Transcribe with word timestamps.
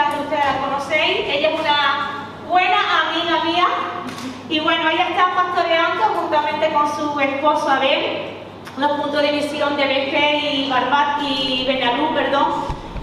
muchas 0.00 0.14
de 0.14 0.24
ustedes 0.24 0.44
la 0.44 0.60
conocéis. 0.60 1.18
Ella 1.28 1.50
es 1.50 1.60
una 1.60 2.26
buena 2.48 2.78
amiga 3.02 3.44
mía. 3.44 3.66
Y 4.48 4.60
bueno, 4.60 4.88
ella 4.90 5.08
está 5.10 5.34
pastoreando 5.34 6.04
juntamente 6.20 6.72
con 6.72 6.88
su 6.88 7.20
esposo 7.20 7.68
Abel 7.68 8.36
los 8.76 8.92
puntos 8.92 9.22
de 9.22 9.32
visión 9.32 9.76
de 9.76 9.84
Beje 9.84 10.38
y 10.54 10.70
Barbat 10.70 11.22
y 11.22 11.64
Benalú, 11.66 12.14
perdón, 12.14 12.46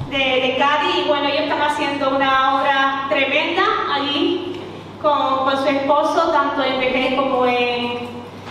de, 0.10 0.56
Cádiz. 0.58 1.06
Y 1.06 1.08
bueno, 1.08 1.28
ellos 1.28 1.42
están 1.42 1.62
haciendo 1.62 2.10
una 2.16 2.56
obra 2.56 3.06
tremenda 3.10 3.64
allí 3.94 4.60
con, 5.02 5.58
su 5.58 5.68
esposo, 5.68 6.32
tanto 6.32 6.64
en 6.64 6.80
Beje 6.80 7.16
como 7.16 7.46
en, 7.46 8.10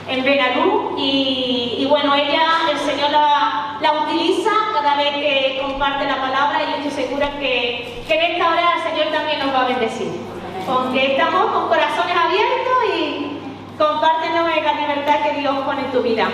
en 0.08 0.24
Benalú. 0.24 0.94
Y, 0.96 1.86
bueno, 1.90 2.14
ella, 2.14 2.42
el 2.70 2.78
Señor 2.78 3.10
la, 3.10 3.92
utiliza 4.04 4.50
cada 4.86 4.98
vez 4.98 5.14
que 5.14 5.58
comparte 5.60 6.04
la 6.04 6.20
palabra 6.20 6.60
y 6.62 6.70
yo 6.70 6.76
estoy 6.86 7.04
segura 7.04 7.28
que, 7.40 8.04
que 8.06 8.14
en 8.14 8.32
esta 8.32 8.50
hora 8.50 8.74
el 8.76 8.82
Señor 8.84 9.12
también 9.12 9.40
nos 9.40 9.52
va 9.52 9.62
a 9.62 9.68
bendecir. 9.68 10.12
Porque 10.64 11.12
estamos 11.12 11.50
con 11.50 11.66
corazones 11.66 12.16
abiertos 12.16 12.78
y 12.94 13.40
compártenos 13.76 14.46
la 14.46 14.72
libertad 14.74 15.16
que 15.24 15.40
Dios 15.40 15.58
pone 15.64 15.80
en 15.80 15.90
tu 15.90 16.02
vida. 16.02 16.28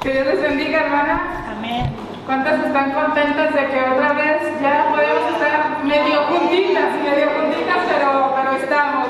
Que 0.00 0.12
Dios 0.12 0.26
les 0.26 0.40
bendiga, 0.40 0.82
hermana. 0.82 1.46
Amén. 1.50 1.90
¿Cuántas 2.26 2.64
están 2.64 2.92
contentas 2.92 3.52
de 3.52 3.66
que 3.66 3.80
otra 3.80 4.12
vez 4.12 4.62
ya 4.62 4.94
podemos 4.94 5.32
estar 5.32 5.82
medio 5.82 6.22
juntitas, 6.26 6.94
medio 7.02 7.26
juntitas, 7.30 7.78
pero, 7.88 8.34
pero 8.36 8.52
estamos? 8.52 9.08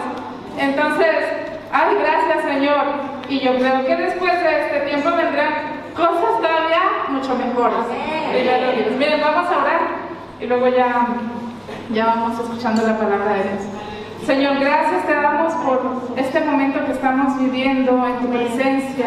Entonces, 0.57 1.17
ay, 1.71 1.97
gracias 2.01 2.45
Señor. 2.45 2.85
Y 3.29 3.41
yo 3.41 3.59
creo 3.59 3.85
que 3.85 3.95
después 3.95 4.43
de 4.43 4.61
este 4.63 4.81
tiempo 4.89 5.11
vendrán 5.15 5.78
cosas 5.99 6.41
todavía 6.41 6.81
mucho 7.09 7.35
mejores. 7.35 7.85
Miren, 8.99 9.21
vamos 9.21 9.51
a 9.51 9.59
orar 9.59 9.81
y 10.41 10.47
luego 10.47 10.69
ya 10.69 11.07
ya 11.93 12.07
vamos 12.07 12.39
escuchando 12.39 12.87
la 12.87 12.99
palabra 12.99 13.35
de 13.35 13.43
Dios. 13.45 13.63
Señor, 14.27 14.59
gracias 14.61 15.07
te 15.07 15.15
damos 15.15 15.53
por 15.55 15.81
este 16.17 16.41
momento 16.41 16.85
que 16.85 16.93
estamos 16.93 17.39
viviendo 17.39 18.07
en 18.07 18.19
tu 18.19 18.29
presencia. 18.29 19.07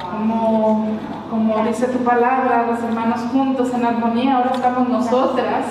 Como, 0.00 0.88
como 1.28 1.64
dice 1.66 1.86
tu 1.88 1.98
palabra, 1.98 2.66
los 2.70 2.82
hermanos 2.82 3.20
juntos 3.32 3.72
en 3.74 3.84
armonía, 3.84 4.36
ahora 4.36 4.52
estamos 4.54 4.88
nosotras. 4.88 5.66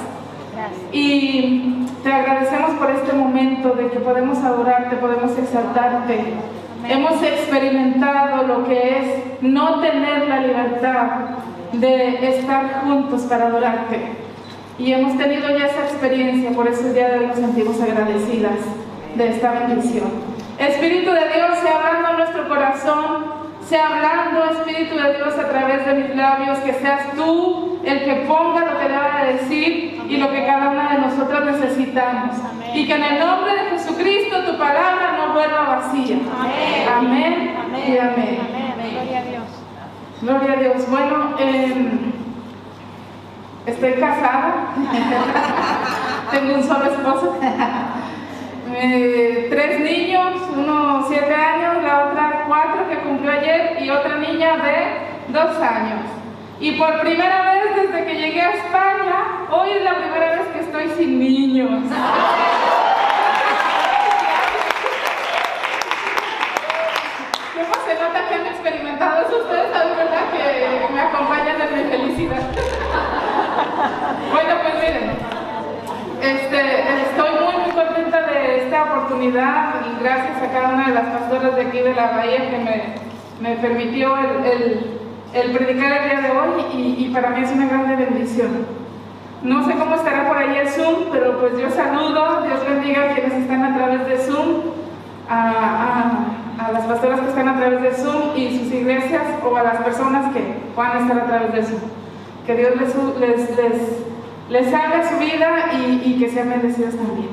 Y 0.92 1.86
te 2.04 2.12
agradecemos 2.12 2.72
por 2.72 2.92
este 2.92 3.14
momento 3.14 3.70
de 3.72 3.90
que 3.90 4.00
podemos 4.00 4.38
adorarte, 4.40 4.98
podemos 4.98 5.38
exaltarte. 5.38 6.34
Hemos 6.90 7.22
experimentado 7.22 8.48
lo 8.48 8.68
que 8.68 8.98
es 8.98 9.42
no 9.42 9.80
tener 9.80 10.28
la 10.28 10.40
libertad 10.40 11.08
de 11.74 12.40
estar 12.40 12.82
juntos 12.82 13.22
para 13.30 13.46
adorarte. 13.46 14.00
Y 14.80 14.94
hemos 14.94 15.16
tenido 15.16 15.56
ya 15.56 15.68
esa 15.68 15.84
experiencia, 15.84 16.50
por 16.50 16.68
eso 16.68 16.88
el 16.88 16.96
día 16.96 17.10
de 17.10 17.20
hoy 17.20 17.28
nos 17.28 17.36
sentimos 17.36 17.80
agradecidas 17.80 18.58
de 19.14 19.30
esta 19.30 19.52
bendición. 19.52 20.10
Espíritu 20.58 21.12
de 21.12 21.30
Dios, 21.30 21.60
sea 21.62 21.78
hablando 21.78 22.10
en 22.10 22.18
nuestro 22.18 22.50
corazón, 22.50 23.26
sea 23.68 23.88
hablando, 23.90 24.46
Espíritu 24.46 24.96
de 24.96 25.16
Dios, 25.16 25.38
a 25.38 25.48
través 25.48 25.86
de 25.86 25.94
mis 25.94 26.16
labios, 26.16 26.58
que 26.58 26.74
seas 26.74 27.14
tú 27.16 27.79
el 27.90 28.04
que 28.04 28.14
ponga 28.28 28.66
lo 28.66 28.80
que 28.80 28.88
deba 28.88 29.24
de 29.24 29.34
decir 29.34 30.02
y 30.08 30.18
lo 30.18 30.32
que 30.32 30.46
cada 30.46 30.70
una 30.70 30.94
de 30.94 31.00
nosotros 31.00 31.46
necesitamos. 31.46 32.38
Y 32.74 32.86
que 32.86 32.96
en 32.96 33.04
el 33.04 33.20
nombre 33.20 33.54
de 33.54 33.70
Jesucristo 33.72 34.44
tu 34.46 34.58
palabra 34.58 35.18
no 35.18 35.34
vuelva 35.34 35.78
vacía. 35.78 36.18
Amén. 36.96 37.56
amén. 37.64 37.84
y 37.88 37.98
amén. 37.98 38.40
Gloria 38.92 39.20
a 39.20 39.24
Dios. 39.24 39.44
Gloria 40.22 40.54
a 40.54 40.56
Dios. 40.58 40.90
Bueno, 40.90 41.36
eh, 41.40 42.10
Estoy 43.70 43.94
casada, 43.94 44.74
tengo 46.32 46.56
un 46.56 46.64
solo 46.64 46.86
esposo, 46.86 47.38
eh, 48.74 49.48
tres 49.50 49.80
niños, 49.82 50.42
uno 50.56 51.06
siete 51.08 51.36
años, 51.36 51.84
la 51.84 52.06
otra 52.06 52.46
cuatro 52.48 52.90
que 52.90 52.98
cumplió 52.98 53.32
ayer 53.32 53.78
y 53.82 53.90
otra 53.92 54.18
niña 54.18 54.58
de 54.58 55.32
dos 55.32 55.56
años. 55.62 56.19
Y 56.62 56.74
por 56.74 57.00
primera 57.00 57.54
vez 57.54 57.76
desde 57.76 58.06
que 58.06 58.16
llegué 58.16 58.42
a 58.42 58.52
España, 58.52 59.48
hoy 59.50 59.70
es 59.70 59.84
la 59.84 59.96
primera 59.96 60.32
vez 60.32 60.48
que 60.52 60.60
estoy 60.60 60.90
sin 60.98 61.18
niños. 61.18 61.70
¿Cómo 67.56 67.74
se 67.86 67.94
nota 67.94 68.28
que 68.28 68.36
han 68.36 68.46
experimentado 68.48 69.26
eso? 69.26 69.38
Ustedes 69.38 69.72
saben, 69.72 69.96
¿verdad? 69.96 70.32
Que 70.34 70.94
me 70.94 71.00
acompañan 71.02 71.62
en 71.62 71.78
mi 71.78 71.92
felicidad. 71.92 72.42
Bueno, 74.34 74.56
pues 74.62 74.74
miren, 74.76 75.12
este, 76.22 77.02
estoy 77.04 77.30
muy, 77.40 77.64
muy 77.64 77.72
contenta 77.72 78.22
de 78.24 78.66
esta 78.66 78.84
oportunidad 78.84 79.76
y 79.90 80.04
gracias 80.04 80.44
a 80.44 80.52
cada 80.52 80.74
una 80.74 80.88
de 80.88 80.94
las 80.94 81.06
pastoras 81.06 81.56
de 81.56 81.62
aquí 81.62 81.80
de 81.80 81.96
la 81.96 82.12
Bahía 82.12 82.50
que 82.50 82.58
me, 83.40 83.56
permitió 83.56 84.18
el, 84.18 84.99
predicar 85.32 85.92
el 85.92 86.10
día 86.10 86.22
de 86.22 86.32
hoy 86.32 86.96
y, 86.98 87.10
para 87.14 87.30
mí 87.30 87.44
es 87.44 87.52
una 87.52 87.68
grande 87.68 87.96
bendición. 87.96 88.80
No 89.44 89.66
sé 89.66 89.74
cómo 89.76 89.96
estará 89.96 90.28
por 90.28 90.38
ahí 90.38 90.58
el 90.58 90.70
Zoom, 90.70 91.06
pero 91.12 91.40
pues 91.40 91.58
yo 91.58 91.70
saludo, 91.70 92.42
Dios 92.44 92.60
bendiga 92.68 93.04
a 93.04 93.14
quienes 93.14 93.34
están 93.34 93.64
a 93.64 93.76
través 93.76 94.06
de 94.08 94.18
Zoom, 94.18 94.48
a, 95.30 96.26
las 96.74 96.84
pastoras 96.86 97.22
que 97.22 97.30
están 97.30 97.48
a 97.48 97.56
través 97.58 97.82
de 97.82 97.92
Zoom 97.94 98.36
y 98.36 98.60
sus 98.60 98.74
iglesias 98.74 99.24
o 99.44 99.56
a 99.56 99.64
las 99.64 99.78
personas 99.78 100.34
que 100.34 100.42
puedan 100.76 101.04
estar 101.04 101.20
a 101.20 101.26
través 101.26 101.54
de 101.54 101.64
Zoom. 101.64 101.82
Que 102.46 102.56
Dios 102.56 102.74
les, 102.76 103.58
les, 103.58 104.04
les, 104.50 104.74
haga 104.74 105.10
su 105.10 105.18
vida 105.20 105.72
y, 106.04 106.20
que 106.20 106.30
sean 106.30 106.50
bendecidos 106.50 106.96
también. 106.96 107.30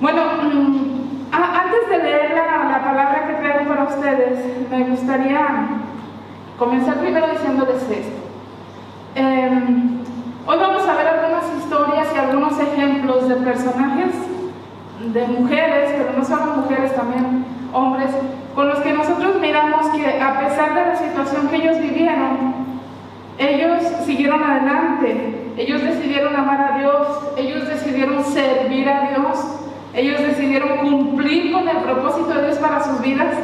Bueno, 0.00 0.22
mm, 0.42 0.94
antes 1.32 1.88
de 1.88 1.98
leer 1.98 2.32
la, 2.34 2.82
palabra 2.84 3.26
que 3.26 3.34
traigo 3.34 3.68
para 3.68 3.84
ustedes, 3.84 4.38
me 4.70 4.84
gustaría 4.84 5.66
comenzar 6.64 6.96
primero 6.98 7.26
diciéndoles 7.28 7.82
esto. 7.82 8.24
Em, 9.14 9.98
hoy 10.46 10.58
vamos 10.58 10.88
a 10.88 10.94
ver 10.94 11.06
algunas 11.06 11.44
historias 11.58 12.08
y 12.14 12.18
algunos 12.18 12.58
ejemplos 12.58 13.28
de 13.28 13.36
personajes, 13.36 14.14
de 15.12 15.26
mujeres, 15.28 15.90
pero 15.98 16.18
no 16.18 16.24
solo 16.24 16.62
mujeres, 16.62 16.94
también 16.96 17.44
hombres, 17.72 18.10
con 18.54 18.68
los 18.68 18.78
que 18.78 18.92
nosotros 18.92 19.40
miramos 19.40 19.88
que 19.88 20.22
a 20.22 20.40
pesar 20.40 20.74
de 20.74 20.86
la 20.86 20.96
situación 20.96 21.48
que 21.48 21.56
ellos 21.56 21.78
vivieron, 21.80 22.54
ellos 23.36 23.82
siguieron 24.06 24.42
adelante, 24.42 25.52
ellos 25.56 25.82
decidieron 25.82 26.34
amar 26.34 26.72
a 26.72 26.78
Dios, 26.78 27.06
ellos 27.36 27.68
decidieron 27.68 28.24
servir 28.24 28.88
a 28.88 29.10
Dios, 29.10 29.60
ellos 29.92 30.20
decidieron 30.20 30.78
cumplir 30.78 31.52
con 31.52 31.68
el 31.68 31.76
propósito 31.78 32.28
de 32.28 32.46
Dios 32.46 32.58
para 32.58 32.82
sus 32.82 33.00
vidas, 33.02 33.34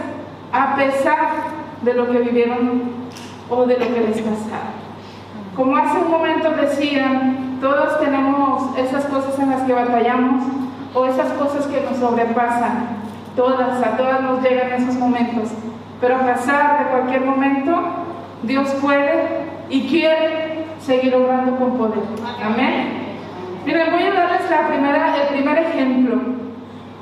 a 0.53 0.75
pesar 0.75 1.60
de 1.83 1.95
lo 1.95 2.11
que 2.11 2.19
vivieron 2.19 2.83
o 3.49 3.67
de 3.67 3.79
lo 3.79 3.87
que 3.95 4.01
les 4.01 4.21
pasaba. 4.21 4.71
Como 5.57 5.77
hace 5.77 5.99
un 5.99 6.11
momento 6.11 6.51
decían, 6.51 7.59
todos 7.61 7.99
tenemos 8.01 8.79
esas 8.79 9.05
cosas 9.07 9.39
en 9.39 9.51
las 9.51 9.63
que 9.63 9.73
batallamos 9.73 10.45
o 10.95 11.07
esas 11.07 11.33
cosas 11.33 11.67
que 11.67 11.81
nos 11.83 11.99
sobrepasan. 11.99 13.01
Todas, 13.37 13.83
a 13.83 13.97
todas 13.97 14.23
nos 14.23 14.43
llegan 14.43 14.73
esos 14.73 14.95
momentos. 14.97 15.51
Pero 16.01 16.17
a 16.17 16.21
pesar 16.21 16.79
de 16.79 16.91
cualquier 16.91 17.25
momento, 17.25 17.83
Dios 18.43 18.69
puede 18.81 19.25
y 19.69 19.89
quiere 19.89 20.65
seguir 20.81 21.15
obrando 21.15 21.57
con 21.57 21.77
poder. 21.77 22.03
Amén. 22.43 23.11
Miren, 23.67 23.91
voy 23.93 24.03
a 24.03 24.13
darles 24.13 24.51
la 24.51 24.69
primera, 24.69 25.17
el 25.23 25.29
primer 25.29 25.59
ejemplo, 25.59 26.17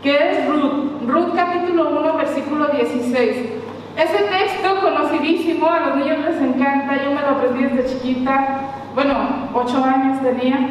que 0.02 0.30
es 0.30 0.48
Ruth. 0.48 1.02
Ruth 1.06 1.34
capítulo 1.36 1.90
1, 2.00 2.16
versículo 2.16 2.66
16. 2.68 3.57
Ese 3.98 4.22
texto 4.30 4.80
conocidísimo, 4.80 5.68
a 5.68 5.80
los 5.80 5.96
niños 5.96 6.18
les 6.24 6.40
encanta, 6.40 7.02
yo 7.02 7.10
me 7.10 7.20
lo 7.20 7.30
aprendí 7.30 7.64
desde 7.64 7.98
chiquita, 7.98 8.60
bueno, 8.94 9.48
ocho 9.52 9.84
años 9.84 10.22
tenía. 10.22 10.68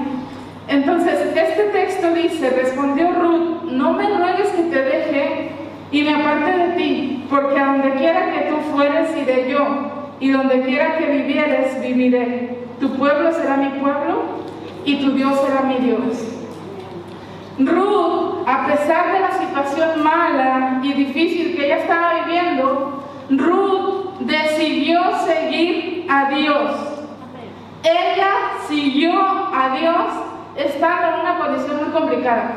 Entonces, 0.69 1.35
este 1.35 1.63
texto 1.63 2.13
dice, 2.13 2.49
respondió 2.51 3.11
Ruth, 3.11 3.63
no 3.63 3.91
me 3.91 4.07
ruegues 4.17 4.47
que 4.51 4.63
te 4.63 4.81
deje 4.81 5.51
y 5.91 6.03
me 6.03 6.15
aparte 6.15 6.57
de 6.57 6.67
ti, 6.77 7.25
porque 7.29 7.59
a 7.59 7.65
donde 7.65 7.91
quiera 7.95 8.31
que 8.31 8.49
tú 8.49 8.55
fueres 8.73 9.09
iré 9.17 9.51
yo 9.51 10.13
y 10.21 10.31
donde 10.31 10.61
quiera 10.61 10.97
que 10.97 11.07
vivieres, 11.07 11.81
viviré. 11.81 12.59
Tu 12.79 12.89
pueblo 12.95 13.33
será 13.33 13.57
mi 13.57 13.77
pueblo 13.81 14.21
y 14.85 15.01
tu 15.03 15.11
Dios 15.11 15.37
será 15.41 15.63
mi 15.63 15.85
Dios. 15.85 16.37
Ruth, 17.59 18.47
a 18.47 18.67
pesar 18.67 19.11
de 19.11 19.19
la 19.19 19.31
situación 19.31 20.01
mala 20.01 20.79
y 20.81 20.93
difícil 20.93 21.57
que 21.57 21.65
ella 21.65 21.79
estaba 21.79 22.25
viviendo, 22.25 23.03
Ruth 23.29 24.19
decidió 24.19 25.01
seguir 25.25 26.07
a 26.09 26.29
Dios. 26.29 26.71
Ella 27.83 28.33
siguió 28.67 29.13
a 29.13 29.75
Dios 29.77 30.05
estando 30.55 31.07
en 31.07 31.19
una 31.21 31.37
condición 31.37 31.77
muy 31.77 31.91
complicada. 31.91 32.55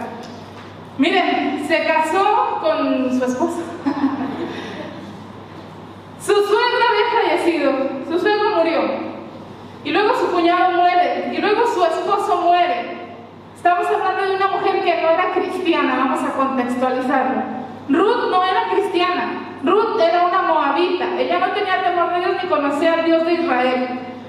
Miren, 0.98 1.64
se 1.66 1.84
casó 1.84 2.58
con 2.60 3.10
su 3.18 3.24
esposa. 3.24 3.62
Su 6.20 6.34
suegra 6.34 6.84
había 6.90 7.38
fallecido, 7.38 7.72
su 8.06 8.18
suegro 8.18 8.56
murió. 8.56 8.82
Y 9.82 9.90
luego 9.90 10.14
su 10.14 10.30
cuñado 10.30 10.72
muere. 10.72 11.32
Y 11.32 11.38
luego 11.38 11.66
su 11.66 11.82
esposo 11.82 12.42
muere. 12.42 13.00
Estamos 13.56 13.86
hablando 13.86 14.28
de 14.28 14.36
una 14.36 14.48
mujer 14.48 14.84
que 14.84 15.02
no 15.02 15.08
era 15.08 15.32
cristiana, 15.32 15.96
vamos 15.96 16.22
a 16.22 16.32
contextualizarlo. 16.32 17.42
Ruth 17.88 18.30
no 18.30 18.44
era 18.44 18.68
cristiana, 18.70 19.58
Ruth 19.62 20.00
era 20.00 20.26
una 20.26 20.42
moabita, 20.42 21.18
ella 21.18 21.29
no 21.40 21.52
tenía 21.52 21.82
temor 21.82 22.12
de 22.12 22.20
Dios 22.20 22.36
ni 22.42 22.48
conocía 22.48 22.94
al 22.94 23.04
Dios 23.04 23.24
de 23.24 23.32
Israel, 23.32 23.88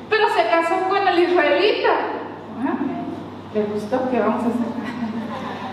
pero 0.09 0.29
se 0.29 0.47
casó 0.49 0.89
con 0.89 1.07
el 1.07 1.19
israelita. 1.19 1.89
Ah, 2.59 2.77
¿Le 3.53 3.63
gustó 3.63 4.09
que 4.09 4.19
vamos 4.19 4.43
a 4.43 4.47
hacer? 4.47 4.71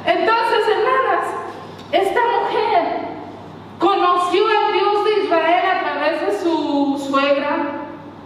Entonces, 0.19 0.69
hermanas, 0.69 1.25
esta 1.93 2.21
mujer 2.21 3.09
conoció 3.79 4.43
al 4.47 4.73
Dios 4.73 5.05
de 5.05 5.25
Israel 5.25 5.65
a 5.67 5.81
través 5.83 6.27
de 6.27 6.39
su 6.41 7.07
suegra, 7.09 7.57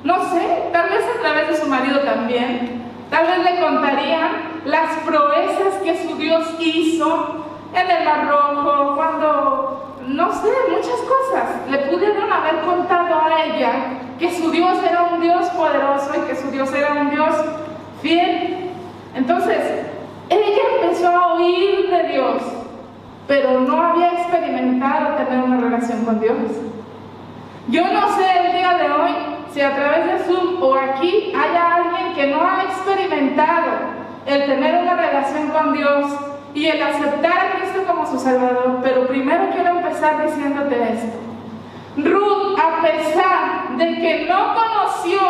no 0.05 0.31
sé, 0.31 0.71
tal 0.73 0.89
vez 0.89 1.05
a 1.17 1.21
través 1.21 1.49
de 1.49 1.57
su 1.57 1.67
marido 1.67 2.01
también, 2.01 2.83
tal 3.11 3.27
vez 3.27 3.39
le 3.39 3.61
contarían 3.61 4.63
las 4.65 4.99
proezas 5.01 5.75
que 5.85 6.03
su 6.03 6.17
Dios 6.17 6.45
hizo 6.59 7.47
en 7.75 7.91
el 7.91 8.05
Mar 8.05 8.29
Rojo, 8.29 8.97
cuando, 8.97 9.92
no 10.09 10.33
sé, 10.33 10.51
muchas 10.71 11.01
cosas. 11.01 11.71
Le 11.71 11.79
pudieron 11.79 12.31
haber 12.33 12.61
contado 12.63 13.21
a 13.21 13.45
ella 13.45 13.73
que 14.19 14.31
su 14.31 14.51
Dios 14.51 14.79
era 14.83 15.03
un 15.13 15.21
Dios 15.21 15.49
poderoso 15.51 16.11
y 16.17 16.29
que 16.29 16.37
su 16.37 16.51
Dios 16.51 16.73
era 16.73 16.93
un 16.93 17.11
Dios 17.11 17.35
fiel. 18.01 18.71
Entonces, 19.15 19.87
ella 20.29 20.63
empezó 20.81 21.09
a 21.09 21.35
oír 21.35 21.91
de 21.91 22.09
Dios, 22.09 22.43
pero 23.27 23.61
no 23.61 23.83
había 23.83 24.13
experimentado 24.13 25.17
tener 25.17 25.45
una 25.45 25.61
relación 25.61 26.05
con 26.05 26.21
Dios. 26.21 26.37
Yo 27.69 27.85
no 27.93 28.17
sé 28.17 28.25
el 28.47 28.57
día 28.57 28.75
de 28.75 28.91
hoy 28.91 29.11
si 29.53 29.61
a 29.61 29.75
través 29.75 30.07
de 30.07 30.25
Zoom 30.25 30.63
o 30.63 30.75
aquí 30.75 31.33
haya 31.35 31.77
alguien 31.77 32.15
que 32.15 32.27
no 32.29 32.41
ha 32.43 32.65
experimentado 32.65 33.71
el 34.27 34.47
tener 34.47 34.83
una 34.83 34.95
relación 34.95 35.49
con 35.49 35.73
Dios 35.75 36.07
y 36.55 36.67
el 36.67 36.83
aceptar 36.83 37.33
a 37.33 37.59
Cristo 37.59 37.85
como 37.87 38.07
su 38.07 38.19
Salvador. 38.19 38.81
Pero 38.83 39.07
primero 39.07 39.51
quiero 39.53 39.79
empezar 39.79 40.27
diciéndote 40.27 40.93
esto. 40.93 41.19
Ruth, 41.97 42.59
a 42.59 42.83
pesar 42.83 43.77
de 43.77 43.87
que 44.01 44.27
no 44.29 44.55
conoció 44.55 45.21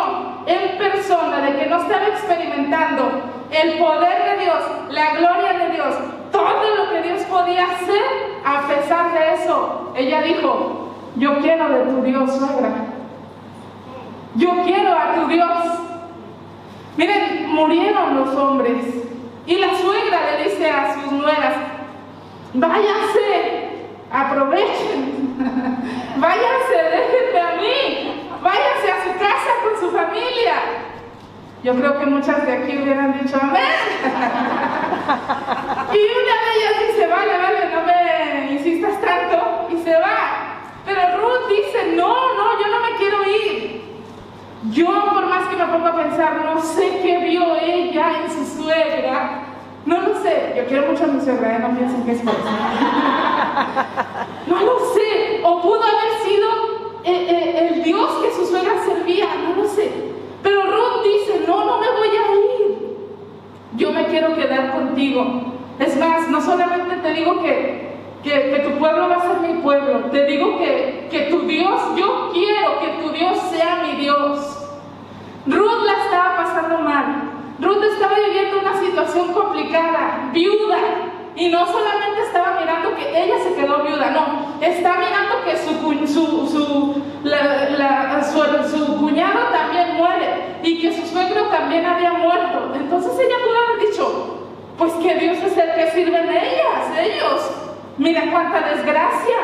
en 0.45 0.77
persona, 0.77 1.41
de 1.41 1.57
que 1.57 1.65
no 1.67 1.77
estaba 1.77 2.07
experimentando 2.07 3.21
el 3.51 3.77
poder 3.77 4.37
de 4.37 4.43
Dios, 4.43 4.63
la 4.89 5.15
gloria 5.15 5.53
de 5.53 5.69
Dios, 5.73 5.95
todo 6.31 6.75
lo 6.77 6.89
que 6.89 7.01
Dios 7.01 7.21
podía 7.23 7.65
hacer, 7.65 8.03
a 8.45 8.67
pesar 8.67 9.13
de 9.13 9.33
eso, 9.35 9.91
ella 9.95 10.21
dijo, 10.21 10.93
yo 11.15 11.37
quiero 11.39 11.69
de 11.69 11.85
tu 11.85 12.01
Dios, 12.01 12.35
suegra. 12.35 12.71
Yo 14.35 14.49
quiero 14.63 14.93
a 14.93 15.13
tu 15.13 15.27
Dios. 15.27 15.49
Miren, 16.97 17.53
murieron 17.53 18.15
los 18.15 18.35
hombres. 18.35 19.12
Y 19.45 19.57
la 19.57 19.77
suegra 19.77 20.19
le 20.31 20.43
dice 20.49 20.69
a 20.69 20.93
sus 20.93 21.11
nueras, 21.11 21.55
váyanse, 22.53 23.87
aprovechen, 24.09 25.35
váyanse, 26.17 26.75
déjenme 26.91 27.39
a 27.41 27.55
mí, 27.55 28.29
váyanse 28.41 28.91
a 28.91 29.03
su 29.03 29.19
casa 29.19 29.51
con 29.63 29.79
su 29.81 29.91
familia. 29.95 30.53
Yo 31.61 31.75
creo 31.75 31.99
que 31.99 32.05
muchas 32.05 32.45
de 32.45 32.53
aquí 32.53 32.77
hubieran 32.77 33.19
dicho 33.21 33.37
amén. 33.41 33.63
y 35.93 35.97
una 35.97 36.35
de 36.43 36.51
ellas 36.55 36.75
dice, 36.87 37.07
vale, 37.07 37.37
vale, 37.37 37.69
no 37.73 37.81
me 37.83 38.53
insistas 38.53 39.01
tanto, 39.01 39.67
y 39.71 39.83
se 39.83 39.93
va. 39.97 40.59
Pero 40.85 41.01
Ruth 41.17 41.49
dice, 41.49 41.95
no, 41.97 42.33
no, 42.33 42.61
yo 42.61 42.67
no 42.67 42.79
me 42.79 42.95
quiero 42.97 43.23
ir. 43.29 43.82
Yo, 44.73 44.87
por 44.87 45.27
más 45.27 45.47
que 45.49 45.55
me 45.55 45.65
ponga 45.65 45.89
a 45.89 45.95
pensar, 45.95 46.45
no 46.45 46.59
sé 46.61 46.99
qué 47.03 47.19
vio 47.19 47.55
ella 47.57 48.23
en 48.23 48.31
su 48.31 48.43
suegra. 48.63 49.43
No 49.85 50.01
lo 50.01 50.15
sé. 50.21 50.53
Yo 50.57 50.65
quiero 50.65 50.87
mucho 50.87 51.03
a 51.03 51.07
mi 51.07 51.21
suegra, 51.21 51.55
¿eh? 51.55 51.59
no 51.59 51.77
piensen 51.77 52.03
que 52.03 52.13
es 52.13 52.21
por 52.21 52.33
eso. 52.33 52.43
No 54.47 54.61
lo 54.61 54.79
sé. 54.93 55.41
O 55.43 55.61
pudo 55.61 55.81
haber 55.81 56.13
sido 56.25 56.49
eh, 57.03 57.27
eh, 57.29 57.69
el 57.71 57.83
Dios 57.83 58.09
que 58.21 58.31
su 58.31 58.45
suegra 58.45 58.73
servía, 58.83 59.27
no 59.47 59.55
lo 59.61 59.67
sé. 59.67 59.89
Pero 60.41 60.63
Ruth 60.63 61.03
dice, 61.03 61.43
no, 61.47 61.65
no 61.65 61.77
me 61.79 61.91
voy 61.91 62.09
a 62.09 62.35
ir. 62.35 62.97
Yo 63.75 63.91
me 63.91 64.05
quiero 64.07 64.33
quedar 64.35 64.73
contigo. 64.73 65.53
Es 65.79 65.95
más, 65.97 66.29
no 66.29 66.41
solamente 66.41 66.97
te 66.97 67.13
digo 67.13 67.41
que 67.41 67.83
que, 68.23 68.61
tu 68.63 68.79
pueblo 68.79 69.09
va 69.09 69.17
a 69.17 69.21
ser 69.21 69.39
mi 69.41 69.61
pueblo. 69.61 69.99
Te 70.11 70.25
digo 70.25 70.57
que, 70.57 71.07
que 71.11 71.19
tu 71.23 71.41
Dios, 71.41 71.81
yo 71.97 72.29
quiero 72.31 72.79
que 72.79 72.87
tu 73.03 73.11
Dios 73.11 73.37
sea 73.51 73.83
mi 73.83 73.99
Dios. 73.99 74.62
Ruth 75.45 75.83
la 75.85 76.03
estaba 76.03 76.37
pasando 76.37 76.79
mal. 76.79 77.05
Ruth 77.59 77.83
estaba 77.83 78.15
viviendo 78.15 78.59
una 78.59 78.79
situación 78.79 79.33
complicada, 79.33 80.29
viuda. 80.33 80.77
Y 81.35 81.49
no 81.49 81.65
solamente 81.65 82.21
estaba 82.27 82.59
mirando 82.59 82.95
que 82.95 83.23
ella 83.23 83.35
se 83.43 83.55
quedó 83.55 83.83
viuda, 83.83 84.11
no, 84.11 84.61
está 84.61 84.97
mirando 84.97 85.43
que 85.43 85.57
su, 85.57 85.73
su, 86.05 86.47
su, 86.47 87.03
su, 88.69 88.97
cuñado 88.99 89.39
también 89.51 89.95
muere 89.97 90.59
y 90.61 90.79
que 90.79 90.93
su 90.93 91.07
suegro 91.07 91.45
también 91.45 91.87
había 91.87 92.13
muerto. 92.13 92.75
Entonces 92.75 93.13
ella 93.17 93.35
pudo 93.43 93.57
haber 93.57 93.89
dicho, 93.89 94.47
pues 94.77 94.93
que 94.93 95.15
Dios 95.15 95.37
es 95.39 95.57
el 95.57 95.73
que 95.73 95.91
sirve 95.91 96.21
de 96.21 96.37
ellas, 96.37 96.99
ellos. 96.99 97.51
Mira 97.97 98.29
cuánta 98.31 98.69
desgracia. 98.69 99.37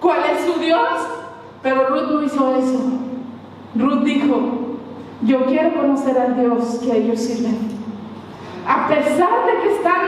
¿Cuál 0.00 0.20
es 0.34 0.44
su 0.44 0.58
Dios? 0.58 1.06
Pero 1.62 1.88
Ruth 1.88 2.10
no 2.10 2.22
hizo 2.24 2.56
eso. 2.56 2.80
Ruth 3.76 4.02
dijo, 4.02 4.69
yo 5.22 5.44
quiero 5.46 5.74
conocer 5.74 6.18
al 6.18 6.38
Dios 6.38 6.80
que 6.82 6.96
ellos 6.96 7.20
sirven. 7.20 7.58
A 8.66 8.88
pesar 8.88 9.46
de 9.46 9.62
que 9.62 9.74
están 9.74 10.00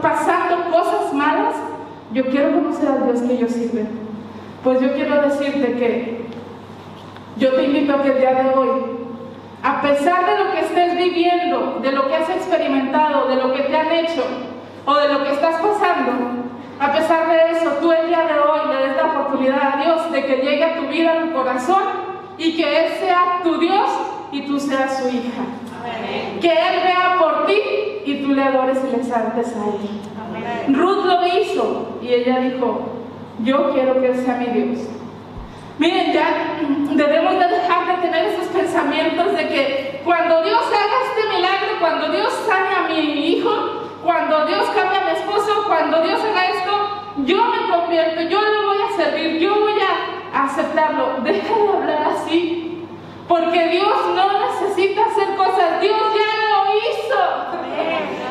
pasando 0.00 0.70
cosas 0.70 1.12
malas, 1.12 1.54
yo 2.12 2.26
quiero 2.26 2.52
conocer 2.52 2.88
al 2.88 3.04
Dios 3.06 3.22
que 3.22 3.34
ellos 3.34 3.50
sirven. 3.50 3.88
Pues 4.62 4.80
yo 4.80 4.92
quiero 4.94 5.22
decirte 5.22 5.74
que 5.74 6.26
yo 7.36 7.52
te 7.54 7.64
invito 7.64 7.94
a 7.94 8.02
que 8.02 8.10
el 8.10 8.18
día 8.18 8.34
de 8.34 8.54
hoy, 8.54 8.68
a 9.62 9.80
pesar 9.80 10.24
de 10.26 10.44
lo 10.44 10.52
que 10.52 10.60
estés 10.60 10.96
viviendo, 10.96 11.80
de 11.82 11.92
lo 11.92 12.06
que 12.08 12.16
has 12.16 12.30
experimentado, 12.30 13.28
de 13.28 13.36
lo 13.36 13.52
que 13.52 13.62
te 13.62 13.76
han 13.76 13.90
hecho 13.90 14.24
o 14.86 14.94
de 14.94 15.08
lo 15.08 15.24
que 15.24 15.32
estás 15.32 15.56
pasando, 15.56 16.12
a 16.78 16.92
pesar 16.92 17.28
de 17.28 17.52
eso, 17.52 17.70
tú 17.80 17.90
el 17.92 18.08
día 18.08 18.24
de 18.24 18.38
hoy 18.38 18.68
le 18.68 18.88
des 18.88 18.96
la 18.96 19.12
oportunidad 19.12 19.74
a 19.74 19.82
Dios 19.82 20.12
de 20.12 20.24
que 20.24 20.36
llegue 20.36 20.64
a 20.64 20.76
tu 20.76 20.86
vida, 20.86 21.12
a 21.12 21.20
tu 21.22 21.32
corazón 21.32 21.82
y 22.38 22.56
que 22.56 22.86
Él 22.86 22.92
sea 23.00 23.40
tu 23.42 23.58
Dios 23.58 23.88
y 24.34 24.42
tú 24.42 24.58
seas 24.58 24.98
su 24.98 25.08
hija. 25.08 25.44
Que 26.40 26.48
Él 26.48 26.82
vea 26.82 27.16
por 27.18 27.46
ti 27.46 27.54
y 28.04 28.22
tú 28.22 28.34
le 28.34 28.42
adores 28.42 28.78
y 28.84 28.90
le 28.90 28.96
exaltes 28.96 29.54
a 29.54 29.64
Él. 29.68 30.74
Ruth 30.74 31.04
lo 31.04 31.26
hizo 31.26 31.98
y 32.02 32.08
ella 32.08 32.40
dijo, 32.40 32.80
yo 33.44 33.72
quiero 33.72 34.00
que 34.00 34.08
Él 34.08 34.16
sea 34.16 34.36
mi 34.36 34.46
Dios. 34.46 34.88
Miren, 35.78 36.12
ya 36.12 36.58
debemos 36.94 37.34
de 37.38 37.48
dejar 37.48 37.86
de 37.86 38.02
tener 38.02 38.26
esos 38.26 38.46
pensamientos 38.46 39.32
de 39.36 39.48
que 39.48 40.00
cuando 40.04 40.42
Dios 40.42 40.62
haga 40.66 40.96
este 41.08 41.36
milagro, 41.36 41.68
cuando 41.80 42.08
Dios 42.10 42.32
sane 42.46 42.74
a 42.74 42.88
mi 42.88 43.28
hijo, 43.28 43.50
cuando 44.02 44.46
Dios 44.46 44.66
cambia 44.66 45.00
a 45.00 45.04
mi 45.04 45.10
esposo, 45.18 45.64
cuando 45.66 46.02
Dios 46.02 46.20
haga 46.20 46.46
esto, 46.46 46.72
yo 47.24 47.44
me 47.46 47.68
convierto, 47.70 48.22
yo 48.22 48.40
le 48.40 48.66
voy 48.66 48.76
a 48.82 48.96
servir, 48.96 49.38
yo 49.38 49.60
voy 49.60 49.74
a 49.80 50.44
aceptarlo. 50.44 51.20
Deja 51.22 51.54
de 51.54 51.68
hablar 51.68 52.08
así, 52.14 52.73
porque 53.28 53.68
Dios 53.68 54.06
no 54.14 54.38
necesita 54.38 55.02
hacer 55.06 55.34
cosas, 55.36 55.80
Dios 55.80 56.00
ya 56.14 56.32
lo 56.52 56.76
hizo. 56.76 57.20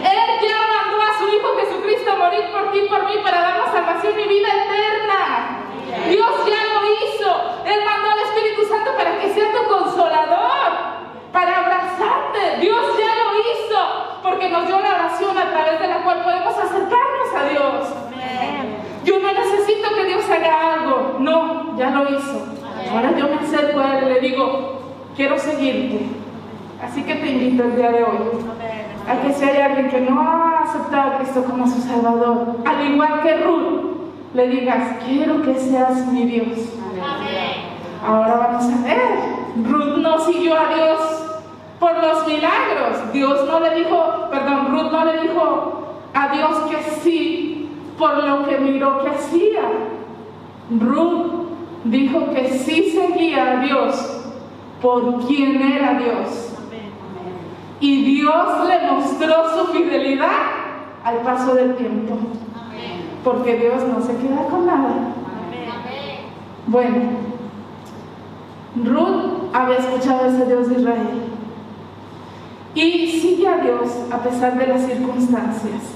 Él 0.04 0.48
ya 0.48 0.58
mandó 0.74 1.02
a 1.02 1.18
su 1.18 1.28
Hijo 1.28 1.56
Jesucristo 1.60 2.12
a 2.12 2.16
morir 2.16 2.52
por 2.52 2.72
ti 2.72 2.82
y 2.86 2.90
por 2.90 3.06
mí 3.06 3.14
para 3.24 3.42
darnos 3.42 3.72
salvación 3.72 4.14
y 4.20 4.28
vida 4.28 4.50
eterna. 4.50 5.60
Dios 6.08 6.32
ya 6.46 6.62
lo 6.74 6.82
hizo. 6.94 7.30
Él 7.66 7.82
mandó 7.86 8.12
al 8.12 8.20
Espíritu 8.20 8.66
Santo 8.68 8.92
para 8.96 9.20
que 9.20 9.34
sea 9.34 9.52
tu 9.52 9.68
consolador 9.68 10.72
para 11.32 11.58
abrazarte. 11.58 12.60
Dios 12.60 12.98
ya 12.98 13.16
lo 13.24 13.40
hizo 13.40 13.80
porque 14.22 14.50
nos 14.50 14.68
dio 14.68 14.80
la 14.80 14.90
oración 14.90 15.38
a 15.38 15.50
través 15.50 15.80
de 15.80 15.88
la 15.88 16.04
cual 16.04 16.24
podemos 16.24 16.56
acercarnos 16.56 17.34
a 17.36 17.50
Dios. 17.50 18.04
Yo 19.04 19.20
no 19.20 19.34
necesito 19.34 19.94
que 19.96 20.06
Dios 20.06 20.30
haga 20.30 20.74
algo. 20.74 21.16
No, 21.20 21.78
ya 21.78 21.90
lo 21.90 22.10
hizo. 22.10 22.46
Ahora 22.92 23.12
yo 23.18 23.28
me 23.28 23.36
acerco 23.36 23.80
a 23.80 23.98
Él 23.98 24.06
y 24.06 24.14
le 24.14 24.20
digo, 24.20 24.83
quiero 25.16 25.38
seguirte. 25.38 26.08
Así 26.84 27.04
que 27.04 27.16
te 27.16 27.32
invito 27.32 27.64
el 27.64 27.76
día 27.76 27.92
de 27.92 28.04
hoy 28.04 28.18
a 29.08 29.22
que 29.22 29.34
si 29.34 29.44
hay 29.44 29.62
alguien 29.62 29.90
que 29.90 30.02
no 30.02 30.20
ha 30.20 30.64
aceptado 30.64 31.12
a 31.12 31.18
Cristo 31.18 31.44
como 31.46 31.68
su 31.68 31.82
Salvador, 31.82 32.58
al 32.66 32.92
igual 32.92 33.22
que 33.22 33.38
Ruth, 33.38 33.94
le 34.34 34.48
digas, 34.48 34.98
quiero 35.06 35.42
que 35.44 35.56
seas 35.56 36.08
mi 36.08 36.26
Dios. 36.26 36.58
Ahora 38.06 38.36
vamos 38.36 38.66
a 38.66 38.84
ver. 38.84 39.64
Ruth 39.64 39.98
no 39.98 40.20
siguió 40.20 40.56
a 40.58 40.74
Dios 40.74 41.00
por 41.80 41.94
los 42.04 42.28
milagros. 42.28 43.14
Dios 43.14 43.46
no 43.46 43.60
le 43.60 43.76
dijo, 43.76 44.30
perdón, 44.32 44.72
Ruth 44.72 44.92
no 44.92 45.06
le 45.06 45.22
dijo 45.22 45.98
a 46.14 46.30
Dios 46.30 46.58
que 46.70 46.84
sí 47.02 47.70
por 47.98 48.24
lo 48.24 48.46
que 48.48 48.58
miró 48.58 49.04
que 49.04 49.10
hacía. 49.10 49.62
Ruth 50.80 51.32
dijo 51.86 52.32
que 52.34 52.50
sí 52.50 52.92
seguía 52.92 53.52
a 53.52 53.56
Dios 53.62 54.23
por 54.84 55.26
quien 55.26 55.62
era 55.62 55.98
Dios. 55.98 56.50
Y 57.80 58.04
Dios 58.04 58.68
le 58.68 58.92
mostró 58.92 59.58
su 59.58 59.72
fidelidad 59.72 60.28
al 61.04 61.18
paso 61.20 61.56
del 61.56 61.76
tiempo. 61.76 62.18
Porque 63.24 63.56
Dios 63.56 63.82
no 63.88 64.06
se 64.06 64.18
queda 64.18 64.46
con 64.50 64.66
nada. 64.66 64.94
Bueno, 66.68 66.96
Ruth 68.76 69.54
había 69.54 69.78
escuchado 69.78 70.26
a 70.26 70.28
ese 70.28 70.46
Dios 70.46 70.70
de 70.70 70.76
Israel. 70.76 71.08
Y 72.76 73.08
sigue 73.22 73.48
a 73.48 73.58
Dios 73.58 73.90
a 74.12 74.18
pesar 74.18 74.58
de 74.58 74.68
las 74.68 74.86
circunstancias. 74.86 75.96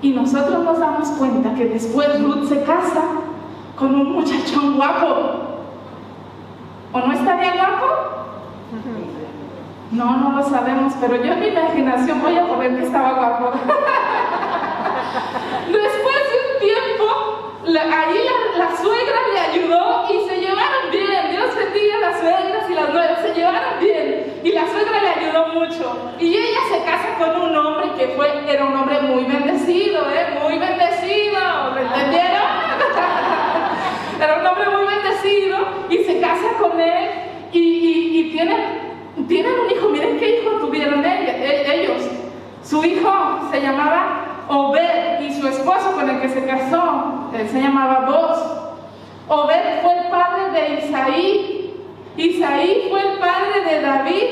Y 0.00 0.12
nosotros 0.12 0.64
nos 0.64 0.78
damos 0.78 1.08
cuenta 1.10 1.54
que 1.54 1.66
después 1.66 2.22
Ruth 2.22 2.48
se 2.48 2.62
casa 2.62 3.02
con 3.76 3.94
un 3.94 4.12
muchachón 4.12 4.76
guapo. 4.76 5.57
¿O 6.92 7.00
no 7.00 7.12
estaría 7.12 7.52
guapo? 7.52 7.86
No, 9.90 10.16
no 10.16 10.36
lo 10.36 10.42
sabemos, 10.42 10.94
pero 11.00 11.16
yo 11.16 11.32
en 11.32 11.40
mi 11.40 11.46
imaginación 11.48 12.22
voy 12.22 12.36
a 12.36 12.46
poner 12.46 12.76
que 12.76 12.84
estaba 12.86 13.12
guapo. 13.14 13.52
Después 15.68 16.16
de 16.30 16.36
un 16.44 16.58
tiempo, 16.60 17.04
ahí 17.92 18.18
la, 18.56 18.76
suegra 18.76 19.18
le 19.32 19.40
ayudó 19.40 20.06
y 20.10 20.28
se 20.28 20.40
llevaron 20.40 20.90
bien. 20.90 21.30
Dios 21.30 21.54
bendiga 21.54 21.98
las 22.00 22.20
suegras 22.20 22.70
y 22.70 22.74
las 22.74 22.88
nuevas, 22.90 23.20
se 23.20 23.34
llevaron 23.34 23.80
bien. 23.80 24.40
Y 24.44 24.52
la 24.52 24.66
suegra 24.66 25.00
le 25.02 25.08
ayudó 25.08 25.48
mucho. 25.48 26.12
Y 26.18 26.36
ella 26.36 26.60
se 26.70 26.84
casa 26.84 27.16
con 27.18 27.40
un 27.42 27.56
hombre 27.56 27.92
que 27.98 28.08
fue, 28.16 28.44
era 28.50 28.64
un 28.64 28.76
hombre 28.76 29.00
muy 29.02 29.24
bendecido, 29.24 30.10
¿eh? 30.10 30.38
Muy 30.42 30.58
bendecido. 30.58 31.40
¿Me 31.74 31.82
entendieron? 31.82 32.48
era 34.20 34.40
un 34.40 34.46
hombre 34.46 34.64
muy 34.70 34.78
bendecido 34.80 34.97
y 35.90 35.98
se 36.04 36.20
casa 36.20 36.48
con 36.60 36.80
él 36.80 37.10
y, 37.52 37.58
y, 37.58 38.20
y 38.20 38.32
tienen 39.26 39.52
un 39.60 39.70
hijo, 39.70 39.88
miren 39.88 40.18
qué 40.18 40.40
hijo 40.40 40.50
tuvieron 40.60 41.04
ellos. 41.04 42.02
Su 42.62 42.84
hijo 42.84 43.40
se 43.50 43.60
llamaba 43.60 44.44
Obed 44.48 45.20
y 45.20 45.32
su 45.32 45.46
esposo 45.48 45.92
con 45.92 46.08
el 46.08 46.20
que 46.20 46.28
se 46.28 46.44
casó, 46.44 47.30
se 47.32 47.60
llamaba 47.60 48.06
Boz. 48.06 48.38
Obed 49.28 49.82
fue 49.82 49.98
el 49.98 50.10
padre 50.10 50.50
de 50.52 50.86
Isaí. 50.86 51.74
Isaí 52.16 52.86
fue 52.90 53.00
el 53.00 53.18
padre 53.18 53.60
de 53.68 53.80
David. 53.80 54.24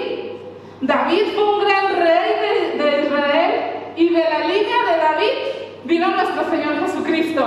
David 0.80 1.22
fue 1.34 1.44
un 1.44 1.64
gran 1.64 1.96
rey 1.96 2.76
de, 2.78 2.84
de 2.84 3.02
Israel 3.02 3.52
y 3.96 4.08
de 4.08 4.18
la 4.18 4.40
línea 4.40 4.76
de 4.90 4.96
David 4.98 5.65
vino 5.86 6.08
nuestro 6.08 6.50
Señor 6.50 6.80
Jesucristo. 6.80 7.44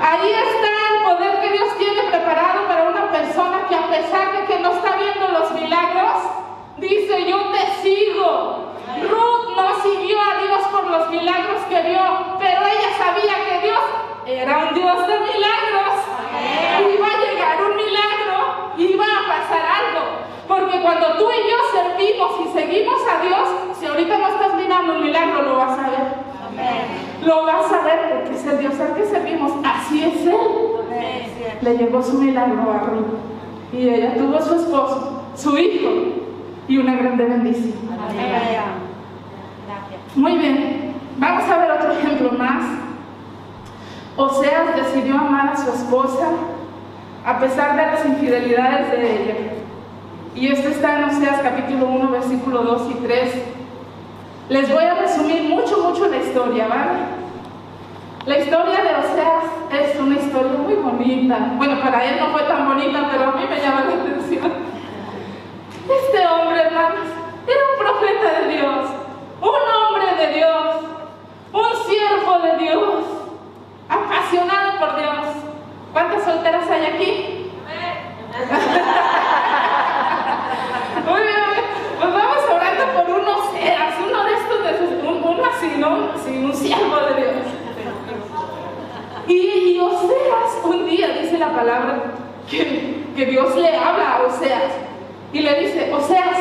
Ahí 0.00 0.30
está 0.30 0.70
el 0.94 1.02
poder 1.02 1.40
que 1.40 1.50
Dios 1.50 1.76
tiene 1.76 2.02
preparado 2.04 2.66
para 2.68 2.84
una 2.84 3.10
persona 3.10 3.66
que 3.68 3.74
a 3.74 3.88
pesar 3.88 4.32
de 4.32 4.46
que 4.46 4.60
no 4.60 4.72
está 4.72 4.96
viendo 4.96 5.28
los 5.28 5.50
milagros, 5.52 6.22
dice, 6.78 7.28
yo 7.28 7.50
te 7.50 7.82
sigo. 7.82 8.72
Ruth 9.02 9.56
no 9.56 9.82
siguió 9.82 10.18
a 10.20 10.42
Dios 10.42 10.62
por 10.70 10.86
los 10.88 11.10
milagros 11.10 11.62
que 11.68 11.82
vio, 11.82 12.00
pero 12.38 12.60
ella 12.66 12.96
sabía 12.96 13.34
que 13.48 13.66
Dios 13.66 13.80
era 14.26 14.58
un 14.58 14.74
Dios 14.74 15.06
de 15.06 15.18
milagros. 15.18 15.94
Iba 16.94 17.06
a 17.06 17.20
llegar 17.20 17.62
un 17.62 17.76
milagro, 17.76 18.72
iba 18.76 19.04
a 19.04 19.26
pasar 19.26 19.64
algo. 19.66 20.02
Porque 20.46 20.80
cuando 20.80 21.16
tú 21.16 21.28
y 21.32 21.50
yo 21.50 21.56
servimos 21.72 22.32
y 22.44 22.52
seguimos 22.52 23.00
a 23.08 23.22
Dios, 23.22 23.48
si 23.80 23.86
ahorita 23.86 24.18
no 24.18 24.28
estás 24.28 24.54
mirando 24.54 24.94
un 24.94 25.02
milagro, 25.02 25.42
lo 25.42 25.56
vas 25.56 25.78
a 25.78 25.90
ver. 25.90 27.01
Lo 27.24 27.46
vas 27.46 27.72
a 27.72 27.84
ver 27.84 28.14
porque 28.14 28.36
es 28.36 28.46
el 28.46 28.58
Dios 28.58 28.80
al 28.80 28.94
que 28.94 29.06
servimos. 29.06 29.52
Así 29.64 30.02
es 30.02 30.26
Él. 30.26 30.36
Le 31.60 31.76
llegó 31.76 32.02
su 32.02 32.18
milagro 32.18 32.70
a 32.70 32.78
Ruth. 32.80 33.32
Y 33.72 33.88
ella 33.88 34.14
tuvo 34.16 34.40
su 34.40 34.54
esposo, 34.54 35.22
su 35.34 35.56
hijo 35.56 35.90
y 36.68 36.78
una 36.78 36.94
grande 36.94 37.24
bendición. 37.24 37.74
Muy 40.14 40.36
bien, 40.36 40.94
vamos 41.16 41.44
a 41.44 41.58
ver 41.58 41.70
otro 41.70 41.92
ejemplo 41.92 42.32
más. 42.32 42.64
Oseas 44.16 44.76
decidió 44.76 45.14
amar 45.14 45.54
a 45.54 45.56
su 45.56 45.70
esposa 45.70 46.28
a 47.24 47.38
pesar 47.38 47.76
de 47.76 47.82
las 47.82 48.04
infidelidades 48.04 48.90
de 48.90 49.22
ella. 49.22 49.34
Y 50.34 50.48
esto 50.48 50.68
está 50.68 50.98
en 50.98 51.04
Oseas 51.04 51.40
capítulo 51.42 51.86
1, 51.86 52.10
versículo 52.10 52.62
2 52.62 52.90
y 52.90 52.94
3. 53.06 53.34
Les 54.48 54.70
voy 54.70 54.84
a 54.84 54.94
resumir 54.94 55.42
mucho, 55.44 55.78
mucho 55.78 56.08
la 56.08 56.18
historia, 56.18 56.68
¿vale? 56.68 57.22
La 58.24 58.38
historia 58.38 58.82
de 58.82 58.94
Oseas 58.94 59.44
es 59.72 59.98
una 59.98 60.14
historia 60.14 60.52
muy 60.52 60.74
bonita. 60.74 61.38
Bueno, 61.56 61.80
para 61.80 62.04
él 62.04 62.20
no 62.20 62.30
fue 62.30 62.42
tan 62.42 62.68
bonita, 62.68 63.08
pero 63.10 63.24
a 63.24 63.32
mí 63.32 63.44
me 63.50 63.60
llama 63.60 63.80
la 63.80 63.94
atención. 63.94 64.52
Este 65.90 66.24
hombre, 66.28 66.62
hermanos, 66.62 67.08
era 67.48 67.60
un 67.72 67.78
profeta 67.78 68.40
de 68.40 68.46
Dios, 68.54 68.90
un 69.40 69.48
hombre 69.48 70.14
de 70.16 70.34
Dios, 70.34 70.76
un 71.52 71.74
siervo 71.84 72.38
de 72.38 72.58
Dios, 72.58 73.04
apasionado 73.88 74.78
por 74.78 74.94
Dios. 74.96 75.26
¿Cuántas 75.92 76.22
solteras 76.22 76.70
hay 76.70 76.86
aquí? 76.86 77.50
Muy 81.10 81.22
bien, 81.22 81.54
pues 81.98 82.12
vamos 82.14 82.44
orando 82.48 82.84
por 82.94 83.10
un 83.18 83.26
Oseas, 83.26 83.98
uno 83.98 84.22
de 84.24 84.34
estos, 84.34 84.62
de 84.62 84.70
un, 85.08 85.24
uno 85.24 85.44
así, 85.44 85.74
¿no? 85.76 86.12
Sí, 86.24 86.38
un 86.38 86.54
siervo 86.54 87.00
de 87.00 87.14
Dios. 87.16 87.46
Oseas, 89.86 90.64
un 90.64 90.86
día 90.86 91.08
dice 91.20 91.38
la 91.38 91.52
palabra 91.52 92.02
que, 92.48 93.04
que 93.16 93.26
Dios 93.26 93.56
le 93.56 93.76
habla 93.76 94.16
a 94.16 94.22
Oseas 94.26 94.72
y 95.32 95.40
le 95.40 95.60
dice, 95.60 95.92
Oseas, 95.92 96.38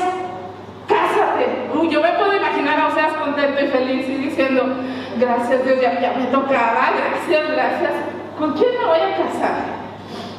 cásate. 0.87 1.45
Uy, 1.73 1.89
yo 1.89 2.01
me 2.01 2.11
puedo 2.13 2.35
imaginar 2.35 2.79
a 2.79 2.87
Oseas 2.87 3.13
contento 3.13 3.63
y 3.63 3.67
feliz 3.67 4.09
y 4.09 4.15
diciendo, 4.15 4.63
gracias 5.17 5.65
Dios, 5.65 5.81
ya, 5.81 5.99
ya 5.99 6.13
me 6.17 6.25
tocaba, 6.25 6.91
gracias, 6.97 7.51
gracias. 7.51 7.91
¿Con 8.37 8.53
quién 8.53 8.69
me 8.79 8.85
voy 8.85 8.99
a 8.99 9.17
casar? 9.17 9.81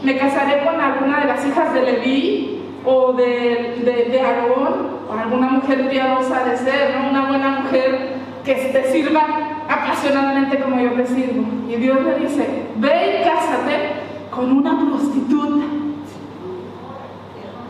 ¿Me 0.03 0.17
casaré 0.17 0.65
con 0.65 0.81
alguna 0.81 1.21
de 1.21 1.27
las 1.27 1.47
hijas 1.47 1.73
de 1.73 1.83
Leví 1.83 2.61
o 2.85 3.13
de, 3.13 3.81
de, 3.85 4.11
de 4.11 4.21
Aarón? 4.21 5.03
¿O 5.09 5.13
alguna 5.13 5.49
mujer 5.49 5.89
piadosa 5.89 6.45
de 6.45 6.57
ser, 6.57 6.97
¿no? 6.97 7.11
Una 7.11 7.29
buena 7.29 7.49
mujer 7.61 8.12
que 8.45 8.55
te 8.55 8.93
sirva 8.93 9.25
apasionadamente 9.69 10.59
como 10.61 10.81
yo 10.81 10.93
te 10.93 11.07
sirvo. 11.07 11.45
Y 11.69 11.77
Dios 11.77 12.01
le 12.03 12.19
dice, 12.19 12.67
ve 12.77 13.21
y 13.21 13.25
cásate 13.25 13.93
con 14.31 14.53
una 14.53 14.79
prostituta. 14.89 15.65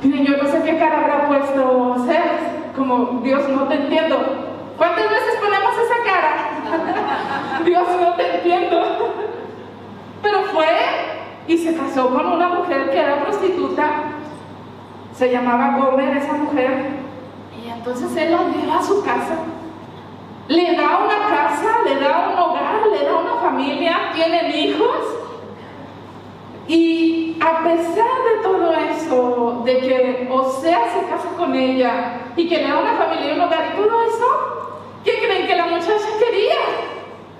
Miren, 0.03 0.25
yo 0.25 0.37
no 0.37 0.49
sé 0.49 0.63
qué 0.65 0.79
cara 0.79 1.01
habrá 1.01 1.29
puesto 1.29 1.93
Oseas, 1.93 2.41
como 2.77 3.21
Dios 3.23 3.49
no 3.49 3.69
te 3.69 3.75
entiendo. 3.75 4.17
¿Cuántas 4.77 5.05
veces 5.11 5.37
ponemos 5.41 5.75
esa 5.75 6.05
cara? 6.05 7.65
Dios 7.65 7.89
no 8.01 8.15
te 8.15 8.37
entiendo. 8.37 8.83
Pero 10.23 10.43
fue 10.53 10.67
y 11.47 11.59
se 11.59 11.75
casó 11.77 12.09
con 12.09 12.27
una 12.27 12.49
mujer 12.49 12.91
que 12.91 12.99
era 12.99 13.25
prostituta, 13.25 13.85
se 15.15 15.31
llamaba 15.31 15.79
Gomer 15.79 16.17
esa 16.17 16.35
mujer, 16.35 16.87
y 17.63 17.69
entonces 17.69 18.17
él 18.17 18.33
la 18.33 18.45
lleva 18.45 18.79
a 18.79 18.83
su 18.83 19.03
casa, 19.03 19.37
le 20.49 20.77
da 20.77 20.99
una 20.99 21.29
casa, 21.29 21.81
le 21.85 22.01
da 22.01 22.29
un 22.33 22.39
hogar, 22.39 22.87
le 22.91 23.05
da 23.05 23.17
una 23.17 23.41
familia, 23.41 24.11
tienen 24.15 24.55
hijos, 24.55 25.23
y 26.69 27.37
a 27.41 27.63
pesar 27.65 28.17
de 28.25 28.43
todo 28.43 28.73
eso, 28.73 29.63
de 29.65 29.79
que 29.79 30.29
Osea 30.31 30.81
se 30.93 31.07
casa 31.09 31.29
con 31.37 31.55
ella 31.55 32.21
y 32.37 32.49
que 32.49 32.57
le 32.57 32.69
da 32.69 32.79
una 32.79 32.95
familia 32.95 33.31
y 33.31 33.35
un 33.35 33.41
hogar 33.41 33.73
y 33.73 33.77
todo 33.77 34.03
eso, 34.03 34.81
¿qué 35.05 35.19
creen 35.19 35.47
que 35.47 35.57
la 35.57 35.67
muchacha 35.67 36.09
quería? 36.19 36.57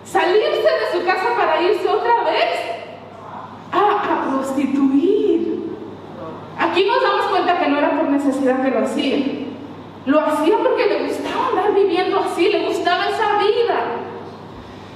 Salirse 0.05 0.61
de 0.61 0.93
su 0.93 1.07
casa 1.07 1.29
para 1.37 1.63
irse 1.63 1.89
otra 1.89 2.25
vez 2.25 2.61
a, 3.73 3.79
a 3.79 4.31
prostituir. 4.31 5.71
Aquí 6.59 6.85
nos 6.85 7.03
damos 7.03 7.27
cuenta 7.27 7.59
que 7.59 7.69
no 7.69 7.79
era 7.79 7.91
por 7.93 8.11
necesidad 8.11 8.63
que 8.63 8.71
lo 8.71 8.81
hacía. 8.81 9.17
Lo 10.05 10.21
hacía 10.21 10.57
porque 10.59 10.87
le 10.87 11.07
gustaba 11.07 11.49
andar 11.49 11.75
viviendo 11.75 12.19
así, 12.19 12.49
le 12.49 12.67
gustaba 12.67 13.07
esa 13.09 13.39
vida. 13.39 13.81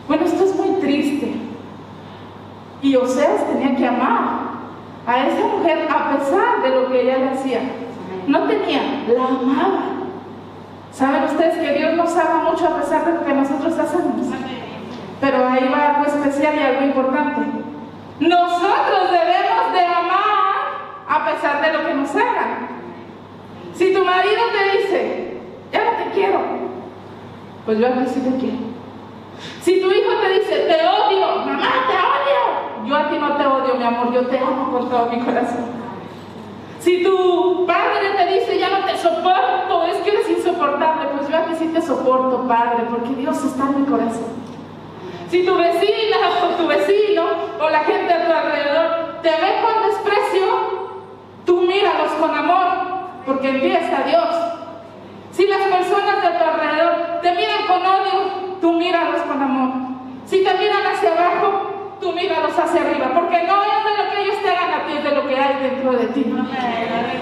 Bueno, 0.08 0.24
esto 0.24 0.44
es 0.44 0.56
muy 0.56 0.80
triste. 0.80 1.32
Y 2.82 2.96
Oseas 2.96 3.46
tenía 3.46 3.76
que 3.76 3.86
amar 3.86 4.46
a 5.06 5.26
esa 5.26 5.46
mujer 5.46 5.88
a 5.88 6.16
pesar 6.16 6.62
de 6.62 6.68
lo 6.70 6.88
que 6.88 7.02
ella 7.02 7.18
le 7.18 7.28
hacía. 7.30 7.60
No 8.26 8.44
tenía, 8.44 9.04
la 9.08 9.26
amaba. 9.26 9.82
¿Saben 10.90 11.24
ustedes 11.24 11.58
que 11.58 11.78
Dios 11.78 11.94
nos 11.94 12.16
ama 12.16 12.50
mucho 12.50 12.66
a 12.66 12.80
pesar 12.80 13.04
de 13.04 13.12
lo 13.12 13.24
que 13.24 13.34
nosotros 13.34 13.78
hacemos? 13.78 14.26
Pero 15.20 15.48
ahí 15.48 15.68
va 15.72 15.96
algo 15.96 16.06
especial 16.06 16.54
y 16.56 16.62
algo 16.62 16.86
importante. 16.86 17.42
Nosotros 18.18 19.10
debemos 19.10 19.72
de 19.72 19.80
amar 19.84 20.46
a 21.08 21.24
pesar 21.26 21.62
de 21.62 21.72
lo 21.72 21.86
que 21.86 21.94
nos 21.94 22.10
hagan. 22.16 22.75
Si 23.76 23.92
tu 23.92 24.04
marido 24.04 24.42
te 24.52 24.78
dice, 24.78 25.40
ya 25.70 25.84
no 25.84 26.04
te 26.04 26.10
quiero, 26.12 26.40
pues 27.66 27.78
yo 27.78 27.86
a 27.86 27.92
ti 27.92 28.06
sí 28.06 28.20
te 28.20 28.38
quiero. 28.38 28.58
Si 29.60 29.80
tu 29.80 29.90
hijo 29.90 30.12
te 30.22 30.32
dice, 30.40 30.66
te 30.66 30.74
odio, 30.86 31.44
mamá, 31.44 31.84
te 31.86 31.94
odio, 31.94 32.86
yo 32.86 32.96
a 32.96 33.10
ti 33.10 33.18
no 33.18 33.36
te 33.36 33.46
odio, 33.46 33.74
mi 33.74 33.84
amor, 33.84 34.12
yo 34.14 34.26
te 34.28 34.38
amo 34.38 34.72
con 34.72 34.88
todo 34.88 35.10
mi 35.10 35.20
corazón. 35.20 35.66
Si 36.78 37.02
tu 37.02 37.66
padre 37.66 38.10
te 38.16 38.34
dice, 38.34 38.58
ya 38.58 38.70
no 38.70 38.86
te 38.86 38.96
soporto, 38.96 39.84
es 39.90 39.96
que 39.98 40.10
eres 40.10 40.30
insoportable, 40.30 41.08
pues 41.16 41.28
yo 41.28 41.36
a 41.36 41.44
ti 41.46 41.54
sí 41.58 41.66
te 41.66 41.82
soporto, 41.82 42.46
Padre, 42.48 42.84
porque 42.88 43.14
Dios 43.14 43.44
está 43.44 43.64
en 43.64 43.82
mi 43.82 43.86
corazón. 43.86 44.36
Si 45.28 45.44
tu 45.44 45.54
vecina 45.56 46.16
o 46.44 46.48
tu 46.54 46.66
vecino 46.66 47.24
o 47.60 47.68
la 47.68 47.80
gente 47.80 48.12
a 48.12 48.24
tu 48.24 48.32
alrededor 48.32 49.20
te 49.20 49.30
ve 49.30 49.60
con 49.60 49.88
desprecio, 49.88 50.46
tú 51.44 51.62
míralos 51.62 52.12
con 52.12 52.30
amor, 52.30 52.95
porque 53.26 53.48
en 53.48 53.60
ti 53.60 53.72
está 53.72 54.04
Dios. 54.04 54.34
Si 55.32 55.46
las 55.46 55.62
personas 55.62 56.22
de 56.22 56.38
tu 56.38 56.44
alrededor 56.44 57.20
te 57.20 57.32
miran 57.32 57.66
con 57.66 57.84
odio, 57.84 58.58
tú 58.60 58.72
míralos 58.72 59.20
con 59.22 59.42
amor. 59.42 59.72
Si 60.24 60.42
te 60.42 60.54
miran 60.54 60.86
hacia 60.86 61.12
abajo, 61.12 61.96
tú 62.00 62.12
míralos 62.12 62.58
hacia 62.58 62.80
arriba, 62.80 63.10
porque 63.14 63.42
no 63.42 63.62
es 63.62 63.84
de 63.84 64.02
lo 64.02 64.10
que 64.10 64.22
ellos 64.22 64.42
te 64.42 64.50
hagan 64.50 64.80
a 64.80 64.86
ti, 64.86 64.92
es 64.96 65.04
de 65.04 65.10
lo 65.10 65.26
que 65.26 65.36
hay 65.36 65.62
dentro 65.62 65.92
de 65.92 66.06
ti. 66.06 66.24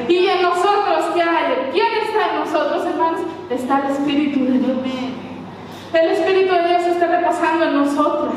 Y 0.08 0.28
en 0.28 0.42
nosotros, 0.42 1.06
¿qué 1.14 1.23
hay? 1.23 1.70
¿Quién 1.73 1.92
está 2.02 2.30
en 2.30 2.40
nosotros, 2.40 2.87
hermanos? 2.87 3.20
Está 3.50 3.82
el 3.84 3.92
Espíritu 3.92 4.44
de 4.44 4.58
Dios. 4.58 4.78
El 5.92 6.11
Espíritu 6.11 6.54
de 6.54 6.68
Dios 6.68 6.82
está 6.82 7.06
reposando 7.06 7.64
en 7.64 7.76
nosotros. 7.76 8.34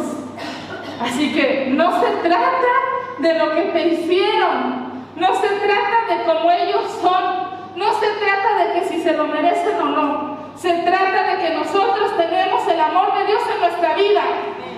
Así 1.01 1.33
que 1.33 1.67
no 1.71 1.99
se 2.01 2.07
trata 2.27 2.73
de 3.19 3.33
lo 3.37 3.53
que 3.53 3.61
te 3.61 3.87
hicieron, 3.87 4.87
no 5.15 5.35
se 5.35 5.47
trata 5.47 6.15
de 6.15 6.23
cómo 6.25 6.51
ellos 6.51 6.83
son, 7.01 7.46
no 7.77 7.93
se 7.99 8.07
trata 8.07 8.57
de 8.57 8.73
que 8.73 8.87
si 8.87 9.01
se 9.01 9.13
lo 9.13 9.25
merecen 9.25 9.79
o 9.79 9.85
no. 9.85 10.37
Se 10.55 10.73
trata 10.81 11.23
de 11.23 11.37
que 11.37 11.53
nosotros 11.53 12.17
tenemos 12.17 12.67
el 12.67 12.79
amor 12.79 13.13
de 13.13 13.25
Dios 13.27 13.41
en 13.53 13.61
nuestra 13.61 13.93
vida 13.93 14.23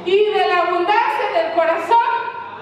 y 0.06 0.26
de 0.26 0.48
la 0.48 0.58
abundancia 0.60 1.32
del 1.34 1.54
corazón 1.54 2.10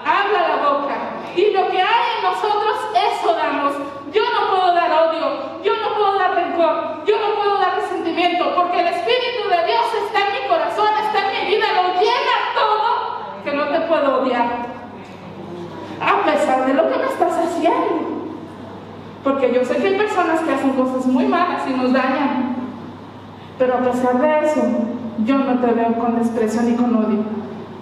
habla 0.06 0.48
la 0.48 0.68
boca. 0.68 0.94
Y 1.34 1.50
lo 1.50 1.68
que 1.68 1.82
hay 1.82 2.04
en 2.16 2.22
nosotros, 2.22 2.76
eso 2.94 3.34
damos. 3.34 3.72
Yo 4.12 4.22
no 4.32 4.50
puedo 4.50 4.74
dar 4.74 4.92
odio, 5.08 5.60
yo 5.62 5.74
no 5.76 5.94
puedo 5.94 6.18
dar 6.18 6.34
rencor, 6.36 7.04
yo 7.04 7.18
no 7.18 7.34
puedo 7.34 7.58
dar 7.58 7.74
resentimiento, 7.74 8.54
porque 8.54 8.80
el 8.80 8.86
Espíritu 8.86 9.48
de 9.48 9.66
Dios 9.66 9.84
está 10.06 10.26
en 10.26 10.42
mi 10.42 10.48
corazón, 10.48 10.88
está 11.04 11.30
en 11.30 11.44
mi 11.44 11.50
vida, 11.56 11.66
lo 11.74 12.00
llena 12.00 12.34
todo, 12.54 13.42
que 13.44 13.52
no 13.52 13.68
te 13.68 13.80
puedo 13.80 14.22
odiar. 14.22 14.46
A 16.00 16.24
pesar 16.24 16.64
de 16.64 16.74
lo 16.74 16.88
que 16.88 16.96
me 16.96 17.06
estás 17.06 17.36
haciendo. 17.36 18.07
Porque 19.24 19.52
yo 19.52 19.64
sé 19.64 19.76
que 19.76 19.88
hay 19.88 19.96
personas 19.96 20.40
que 20.40 20.52
hacen 20.54 20.70
cosas 20.70 21.06
muy 21.06 21.26
malas 21.26 21.62
y 21.68 21.72
nos 21.72 21.92
dañan. 21.92 22.56
Pero 23.58 23.74
a 23.74 23.78
pesar 23.78 24.20
de 24.20 24.46
eso, 24.46 24.62
yo 25.24 25.38
no 25.38 25.58
te 25.58 25.66
veo 25.66 25.94
con 25.98 26.18
desprecio 26.18 26.62
ni 26.62 26.74
con 26.76 26.94
odio. 26.94 27.24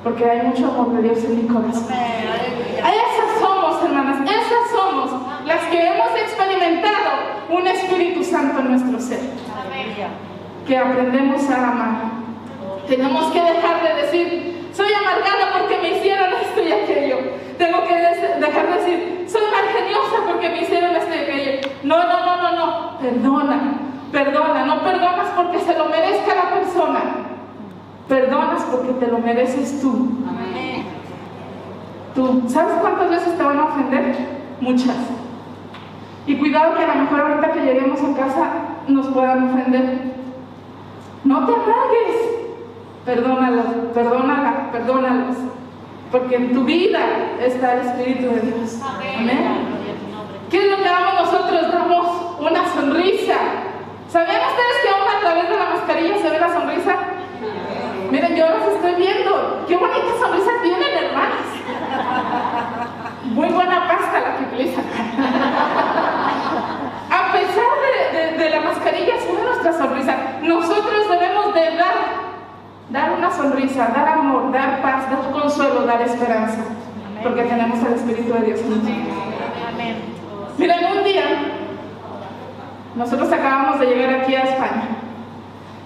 Porque 0.02 0.24
hay 0.24 0.46
mucho 0.46 0.66
amor 0.66 0.92
de 0.92 1.02
Dios 1.02 1.24
en 1.24 1.36
mi 1.36 1.48
corazón. 1.48 1.86
Esas 1.90 3.40
somos, 3.40 3.82
hermanas, 3.84 4.20
esas 4.22 4.70
somos 4.70 5.10
las 5.44 5.62
que 5.64 5.88
hemos 5.88 6.10
experimentado 6.16 7.10
un 7.50 7.66
Espíritu 7.66 8.24
Santo 8.24 8.60
en 8.60 8.70
nuestro 8.70 9.00
ser. 9.00 9.20
Que 10.66 10.78
aprendemos 10.78 11.48
a 11.50 11.70
amar. 11.70 11.96
Tenemos 12.88 13.32
que 13.32 13.40
dejar 13.40 13.82
de 13.82 14.02
decir, 14.02 14.70
soy 14.72 14.92
amargada 14.92 15.58
porque 15.58 15.78
me 15.82 15.98
hicieron 15.98 16.30
esto 16.40 16.62
y 16.62 16.72
aquello. 16.72 17.18
Tengo 17.58 17.86
que 17.86 17.94
dejar 17.94 18.66
de 18.66 18.76
decir, 18.76 19.26
soy 19.28 19.42
margeniosa 19.50 20.16
porque 20.26 20.50
me 20.50 20.62
hicieron 20.62 20.96
aquello. 21.26 21.68
No, 21.82 21.96
no, 21.96 22.26
no, 22.26 22.42
no, 22.42 22.56
no. 22.56 22.98
Perdona, 22.98 23.60
perdona. 24.12 24.66
No 24.66 24.82
perdonas 24.82 25.28
porque 25.36 25.58
se 25.60 25.76
lo 25.76 25.86
merezca 25.86 26.34
la 26.34 26.50
persona. 26.54 27.00
Perdonas 28.08 28.62
porque 28.64 28.92
te 28.92 29.06
lo 29.08 29.18
mereces 29.18 29.80
tú. 29.80 30.10
Tú, 32.14 32.44
¿sabes 32.48 32.76
cuántas 32.80 33.10
veces 33.10 33.36
te 33.36 33.42
van 33.42 33.58
a 33.58 33.64
ofender? 33.64 34.16
Muchas. 34.60 34.96
Y 36.26 36.36
cuidado 36.36 36.74
que 36.74 36.82
a 36.82 36.94
lo 36.94 37.02
mejor 37.02 37.20
ahorita 37.20 37.52
que 37.52 37.60
lleguemos 37.60 38.00
a 38.00 38.16
casa 38.16 38.50
nos 38.88 39.06
puedan 39.08 39.50
ofender. 39.50 40.14
No 41.24 41.46
te 41.46 41.52
amargues. 41.52 42.36
Perdónalos, 43.04 43.66
perdónala, 43.92 44.70
perdónalos. 44.72 45.36
Porque 46.10 46.36
en 46.36 46.52
tu 46.52 46.64
vida 46.64 47.00
está 47.40 47.74
el 47.74 47.80
Espíritu 47.86 48.34
de 48.34 48.40
Dios. 48.40 48.80
Amén. 48.82 49.76
¿Qué 50.50 50.58
es 50.58 50.70
lo 50.70 50.76
que 50.76 50.88
damos 50.88 51.14
nosotros? 51.14 51.72
Damos 51.72 52.40
una 52.40 52.72
sonrisa. 52.72 53.34
¿Sabían 54.08 54.40
ustedes 54.40 54.76
que 54.82 54.88
aún 54.90 55.16
a 55.16 55.20
través 55.20 55.48
de 55.48 55.56
la 55.56 55.66
mascarilla 55.70 56.18
se 56.18 56.30
ve 56.30 56.38
la 56.38 56.52
sonrisa? 56.52 56.96
Miren, 58.10 58.36
yo 58.36 58.46
las 58.48 58.68
estoy 58.68 58.94
viendo. 58.94 59.64
Qué 59.66 59.76
bonita 59.76 60.06
sonrisa 60.20 60.50
tienen, 60.62 61.04
hermanas. 61.04 61.46
Muy 63.24 63.48
buena 63.48 63.88
pasta 63.88 64.20
la 64.20 64.36
que 64.36 64.44
utilizan. 64.44 64.84
A 67.10 67.32
pesar 67.32 67.72
de, 68.12 68.38
de, 68.38 68.50
la 68.50 68.60
mascarilla, 68.60 69.18
se 69.18 69.32
ve 69.32 69.42
nuestra 69.42 69.72
sonrisa. 69.72 70.16
Nosotros 70.42 71.08
debemos 71.10 71.52
de 71.54 71.76
dar, 71.76 71.94
dar 72.90 73.12
una 73.12 73.30
sonrisa, 73.30 73.88
dar 73.94 74.08
amor, 74.08 74.52
dar 74.52 74.80
paz, 74.82 75.10
dar 75.10 75.30
consuelo, 75.32 75.86
dar 75.86 76.02
esperanza. 76.02 76.62
Porque 77.22 77.42
tenemos 77.42 77.78
el 77.80 77.94
Espíritu 77.94 78.32
de 78.34 78.46
Dios 78.46 78.60
en 78.60 78.70
nosotros. 78.70 78.96
Miren, 80.58 80.78
un 80.96 81.04
día, 81.04 81.24
nosotros 82.94 83.32
acabamos 83.32 83.80
de 83.80 83.86
llegar 83.86 84.20
aquí 84.20 84.34
a 84.34 84.42
España. 84.42 84.88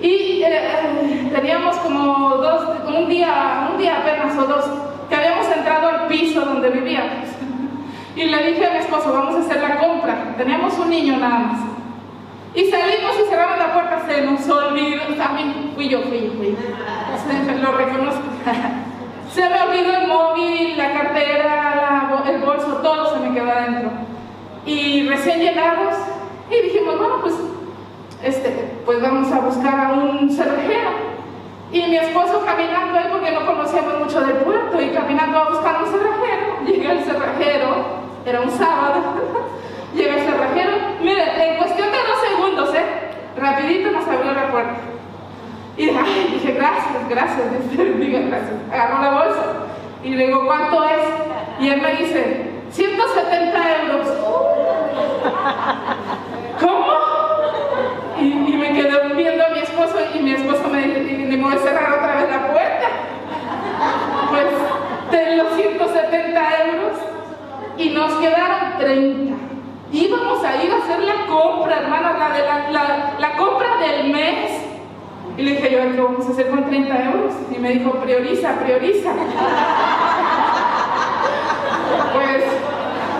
Y 0.00 0.42
eh, 0.42 1.30
teníamos 1.34 1.76
como 1.78 2.36
dos, 2.36 2.68
un 2.86 3.08
día, 3.08 3.68
un 3.70 3.78
día 3.78 3.98
apenas 3.98 4.36
o 4.38 4.44
dos, 4.44 4.64
que 5.08 5.16
habíamos 5.16 5.46
entrado 5.48 5.88
al 5.88 6.06
piso 6.06 6.40
donde 6.42 6.70
vivíamos. 6.70 7.28
Y 8.16 8.24
le 8.24 8.46
dije 8.52 8.66
a 8.66 8.72
mi 8.72 8.78
esposo, 8.78 9.12
vamos 9.12 9.34
a 9.36 9.40
hacer 9.40 9.60
la 9.62 9.78
compra. 9.78 10.34
Teníamos 10.36 10.78
un 10.78 10.90
niño 10.90 11.16
nada 11.16 11.38
más. 11.38 11.60
Y 12.54 12.70
salimos 12.70 13.12
y 13.20 13.28
cerramos 13.28 13.58
la 13.58 13.72
puerta, 13.72 14.02
se 14.06 14.22
nos 14.22 14.48
olvidó. 14.48 15.14
También 15.16 15.72
fui 15.74 15.88
yo, 15.88 16.02
fui 16.02 16.20
yo, 16.20 16.32
fui 16.32 16.56
yo. 16.56 17.62
Lo 17.62 17.72
reconozco. 17.72 18.22
se 19.32 19.48
me 19.48 19.62
olvidó 19.62 19.96
el 19.96 20.06
móvil, 20.08 20.76
la 20.76 20.92
cartera, 20.92 21.74
la, 21.76 22.30
el 22.30 22.40
bolso, 22.40 22.80
todo 22.82 23.14
se 23.14 23.20
me 23.20 23.34
quedó 23.34 23.50
adentro. 23.50 23.90
Y 24.66 25.08
recién 25.08 25.40
llegados, 25.40 25.94
y 26.50 26.62
dijimos, 26.62 26.98
bueno, 26.98 27.20
pues 27.20 27.34
este, 28.22 28.50
pues 28.84 29.00
vamos 29.00 29.32
a 29.32 29.40
buscar 29.40 29.80
a 29.80 29.92
un 29.92 30.30
cerrajero. 30.30 30.90
Y 31.72 31.82
mi 31.82 31.96
esposo 31.96 32.44
caminando 32.44 32.98
ahí, 32.98 33.06
porque 33.10 33.30
no 33.30 33.46
conocíamos 33.46 34.00
mucho 34.00 34.20
del 34.20 34.36
puerto, 34.38 34.80
y 34.80 34.90
caminando 34.90 35.38
a 35.38 35.48
buscar 35.50 35.82
un 35.82 35.90
cerrajero, 35.90 36.60
llega 36.66 36.92
el 36.92 37.04
cerrajero, 37.04 37.84
era 38.26 38.40
un 38.40 38.50
sábado, 38.50 39.00
llega 39.94 40.14
el 40.16 40.20
cerrajero, 40.20 40.72
mire, 41.00 41.52
en 41.52 41.58
cuestión 41.58 41.88
de 41.90 41.98
dos 41.98 42.20
segundos, 42.28 42.74
¿eh? 42.74 42.84
Rapidito 43.40 43.90
nos 43.90 44.06
abrió 44.06 44.32
la 44.34 44.50
puerta. 44.50 44.74
Y 45.76 45.86
dije, 45.86 46.52
gracias, 46.52 47.08
gracias, 47.08 47.46
diga 47.98 48.20
gracias. 48.20 48.52
Agarró 48.70 49.02
la 49.02 49.10
bolsa 49.10 49.44
y 50.04 50.10
le 50.10 50.26
digo, 50.26 50.44
¿cuánto 50.44 50.84
es? 50.84 51.00
Y 51.58 51.70
él 51.70 51.80
me 51.80 51.96
dice, 51.96 52.50
170 52.70 53.82
euros. 53.82 54.06
¿Cómo? 56.60 56.92
Y, 58.20 58.56
me 58.56 58.74
quedé 58.74 59.14
viendo 59.14 59.46
a 59.46 59.48
mi 59.48 59.60
esposo 59.60 59.96
y 60.14 60.18
mi 60.18 60.32
esposo 60.32 60.68
me 60.68 60.82
dice, 60.82 61.00
ni 61.00 61.36
modo 61.38 61.52
de 61.52 61.58
cerrar 61.60 61.94
otra 61.94 62.16
vez 62.16 62.28
la 62.30 62.52
puerta. 62.52 62.88
Pues 64.28 64.44
ten 65.10 65.38
los 65.38 65.54
170 65.54 66.66
euros 66.66 66.92
y 67.78 67.88
nos 67.90 68.12
quedaron 68.14 68.76
30. 68.78 69.49
Íbamos 69.92 70.44
a 70.44 70.62
ir 70.62 70.72
a 70.72 70.76
hacer 70.78 71.00
la 71.00 71.26
compra, 71.26 71.80
hermana, 71.80 72.16
la, 72.18 72.30
de 72.30 72.42
la 73.20 73.36
compra 73.36 73.76
del 73.78 74.12
mes. 74.12 74.50
Y 75.36 75.42
le 75.42 75.50
dije 75.52 75.70
yo, 75.72 75.78
¿qué 75.92 76.00
vamos 76.00 76.26
a 76.26 76.30
hacer 76.30 76.48
con 76.50 76.64
30 76.66 77.04
euros? 77.04 77.34
Y 77.50 77.58
me 77.58 77.70
dijo, 77.70 77.92
prioriza, 77.92 78.54
prioriza. 78.60 79.12
pues 82.14 82.44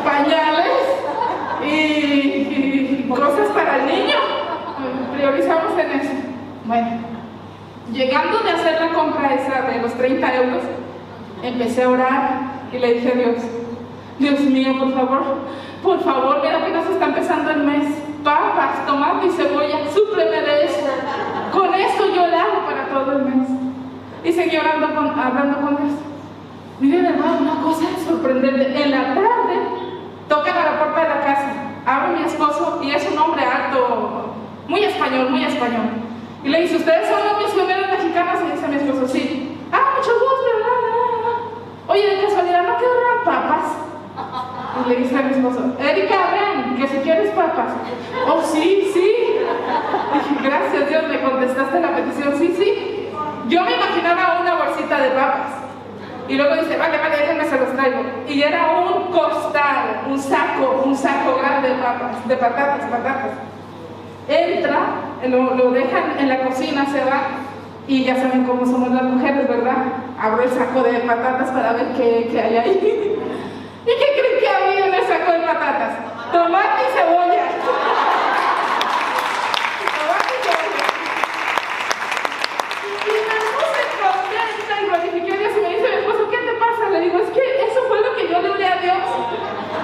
pañales 0.05 0.83
y, 1.65 1.67
y 1.67 3.07
cosas 3.09 3.49
para 3.49 3.77
el 3.77 3.87
niño 3.87 4.41
priorizamos 5.21 5.73
en 5.79 6.01
eso. 6.01 6.13
Bueno, 6.65 6.89
llegando 7.93 8.39
de 8.41 8.51
hacer 8.51 8.81
la 8.81 8.93
compra 8.93 9.35
esa 9.35 9.63
de 9.63 9.83
los 9.83 9.93
30 9.95 10.35
euros, 10.37 10.63
empecé 11.43 11.83
a 11.83 11.89
orar 11.91 12.41
y 12.73 12.79
le 12.79 12.95
dije 12.95 13.13
a 13.13 13.15
Dios, 13.15 13.37
Dios 14.21 14.41
mío, 14.41 14.79
por 14.79 14.93
favor, 14.93 15.23
por 15.83 15.99
favor, 16.05 16.41
mira 16.43 16.59
apenas 16.59 16.87
está 16.91 17.07
empezando 17.07 17.51
el 17.53 17.63
mes, 17.65 17.87
papas, 18.23 18.85
tomate 18.87 19.29
y 19.29 19.31
cebolla, 19.31 19.79
súpleme 19.95 20.43
de 20.43 20.67
eso. 20.67 20.87
Con 21.51 21.73
eso 21.75 22.07
yo 22.15 22.27
le 22.27 22.37
hago 22.37 22.67
para 22.67 22.87
todo 22.89 23.13
el 23.13 23.25
mes. 23.25 23.49
Y 24.23 24.31
seguí 24.31 24.59
orando 24.59 24.95
con, 24.95 25.19
hablando 25.19 25.61
con 25.63 25.77
Dios. 25.79 25.99
Miren, 26.81 27.07
hermano, 27.07 27.39
una 27.41 27.63
cosa 27.63 27.87
sorprendente. 28.07 28.83
En 28.83 28.91
la 28.91 29.15
tarde, 29.15 29.57
tocan 30.29 30.57
a 30.59 30.65
la 30.65 30.79
puerta 30.79 31.01
de 31.01 31.09
la 31.09 31.21
casa, 31.21 31.53
abre 31.87 32.19
mi 32.19 32.25
esposo 32.25 32.81
y 32.83 32.91
es 32.91 33.11
un 33.11 33.19
hombre 33.19 33.43
alto, 33.43 34.35
muy 34.69 34.85
español, 34.85 35.31
muy 35.31 35.45
español. 35.45 35.93
Y 36.45 36.49
le 36.51 36.61
dice, 36.61 36.77
¿ustedes 36.77 37.09
son 37.09 37.21
los 37.25 37.43
misioneros 37.43 37.89
mexicanos? 37.89 38.43
Y 38.47 38.53
dice 38.53 38.69
mi 38.69 38.77
esposo, 38.77 39.09
sí. 39.09 39.59
Ah, 39.73 39.95
mucho 39.97 40.13
gusto, 40.13 40.45
¿verdad? 40.57 40.81
Oye, 41.89 42.17
de 42.17 42.23
casualidad, 42.23 42.63
¿no 42.65 42.77
quedaron 42.77 43.25
papas? 43.25 43.60
Y 44.79 44.89
le 44.89 44.97
dice 44.97 45.17
a 45.17 45.23
mi 45.23 45.33
esposo, 45.33 45.77
Erika, 45.79 46.17
ven, 46.33 46.77
que 46.77 46.89
si 46.89 46.99
quieres 46.99 47.31
papas. 47.31 47.73
Oh, 48.27 48.41
sí, 48.43 48.91
sí. 48.93 49.17
Dije, 50.13 50.49
gracias 50.49 50.89
Dios, 50.89 51.03
me 51.09 51.21
contestaste 51.21 51.81
la 51.81 51.97
petición. 51.97 52.35
Sí, 52.39 52.55
sí. 52.57 53.09
Yo 53.49 53.63
me 53.63 53.75
imaginaba 53.75 54.41
una 54.41 54.55
bolsita 54.55 55.01
de 55.01 55.11
papas. 55.11 55.61
Y 56.29 56.37
luego 56.37 56.55
dice, 56.55 56.77
vale, 56.77 56.97
vale, 56.99 57.17
déjenme 57.17 57.45
se 57.45 57.59
los 57.59 57.73
traigo. 57.75 58.03
Y 58.29 58.43
era 58.43 58.71
un 58.71 59.11
costal, 59.11 60.03
un 60.09 60.19
saco, 60.19 60.83
un 60.85 60.97
saco 60.97 61.37
grande 61.37 61.71
de 61.71 61.75
papas, 61.75 62.29
de 62.29 62.37
patatas, 62.37 62.89
patatas. 62.89 63.33
Entra, 64.29 64.79
lo, 65.29 65.57
lo 65.57 65.73
dejan 65.73 66.21
en 66.21 66.29
la 66.29 66.43
cocina, 66.43 66.87
se 66.87 67.05
va. 67.05 67.23
Y 67.89 68.05
ya 68.05 68.15
saben 68.15 68.45
cómo 68.45 68.65
somos 68.65 68.93
las 68.93 69.03
mujeres, 69.03 69.49
¿verdad? 69.49 69.79
Abro 70.21 70.45
el 70.45 70.51
saco 70.51 70.85
de 70.85 71.01
patatas 71.01 71.51
para 71.51 71.73
ver 71.73 71.89
qué, 71.97 72.29
qué 72.31 72.41
hay 72.41 72.57
ahí. 72.57 73.17
¿Y 73.83 73.89
qué 73.89 74.21
creen 74.21 74.41
que 74.41 74.49
había 74.49 74.87
en 74.87 74.95
el 74.95 75.03
saco 75.09 75.33
de 75.33 75.41
patatas? 75.61 75.93
Tomate 76.33 76.83
y 76.83 76.91
cebolla. 76.97 77.45
Tomate 79.97 80.33
y 80.33 80.41
cebolla. 80.47 80.87
Y 83.05 83.15
me 83.29 83.39
puse 83.53 83.83
contenta 84.01 84.73
y 84.81 84.85
glorifiqué 84.89 85.33
a 85.33 85.37
Dios 85.37 85.53
y 85.57 85.61
me 85.61 85.69
dice 85.69 85.89
mi 85.89 85.97
esposo, 85.97 86.31
¿qué 86.31 86.39
te 86.39 86.55
pasa? 86.55 86.89
Le 86.91 87.01
digo, 87.01 87.19
es 87.19 87.31
que 87.31 87.45
eso 87.67 87.81
fue 87.89 88.01
lo 88.01 88.17
que 88.17 88.29
yo 88.29 88.41
le 88.41 88.51
oré 88.51 88.67
a 88.67 88.77
Dios. 88.77 89.05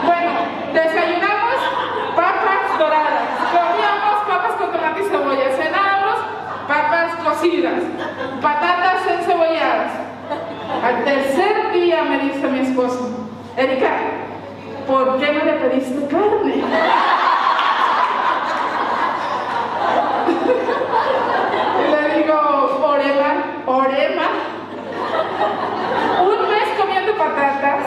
Bueno, 0.05 0.31
desayunamos 0.73 1.61
papas 2.17 2.79
doradas, 2.79 3.29
comíamos 3.53 4.25
papas 4.27 4.53
con 4.59 4.73
tomate 4.73 5.03
y 5.03 5.05
cebolla, 5.05 5.51
cenábamos 5.51 6.17
papas 6.67 7.17
cocidas, 7.23 7.83
patatas 8.41 9.07
encebolladas. 9.07 9.93
Al 10.83 11.05
tercer 11.05 11.73
día 11.73 12.03
me 12.03 12.19
dice 12.19 12.49
mi 12.49 12.61
esposo, 12.61 13.11
Erika, 13.57 14.16
¿por 14.87 15.18
qué 15.18 15.33
no 15.33 15.44
le 15.44 15.53
pediste 15.55 16.07
carne? 16.07 16.62
Y 21.79 21.90
le 21.90 22.18
digo, 22.18 22.37
Orema, 22.83 23.31
Orema. 23.66 24.29
Un 26.22 26.49
mes 26.49 26.68
comiendo 26.79 27.16
patatas. 27.16 27.85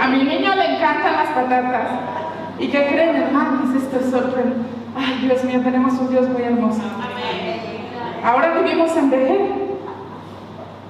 A 0.00 0.08
mi 0.08 0.24
niño 0.24 0.54
le 0.54 0.76
encantan 0.76 1.12
las 1.12 1.28
patatas. 1.28 1.88
¿Y 2.58 2.68
qué 2.68 2.86
creen, 2.86 3.16
hermanos? 3.16 3.74
Esto 3.76 3.98
es 4.00 4.10
sorprendente. 4.10 4.68
Ay, 4.96 5.18
Dios 5.26 5.44
mío, 5.44 5.60
tenemos 5.62 5.92
un 5.94 6.10
Dios 6.10 6.28
muy 6.28 6.42
hermoso. 6.42 6.82
Ahora 8.24 8.58
vivimos 8.58 8.96
en 8.96 9.10
Vejer. 9.10 9.66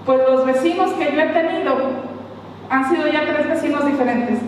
Pues 0.04 0.20
los 0.28 0.46
vecinos 0.46 0.92
que 0.92 1.12
yo 1.12 1.20
he 1.20 1.26
tenido 1.26 1.76
han 2.70 2.88
sido 2.88 3.08
ya 3.08 3.22
tres 3.26 3.48
vecinos 3.48 3.84
diferentes. 3.84 4.38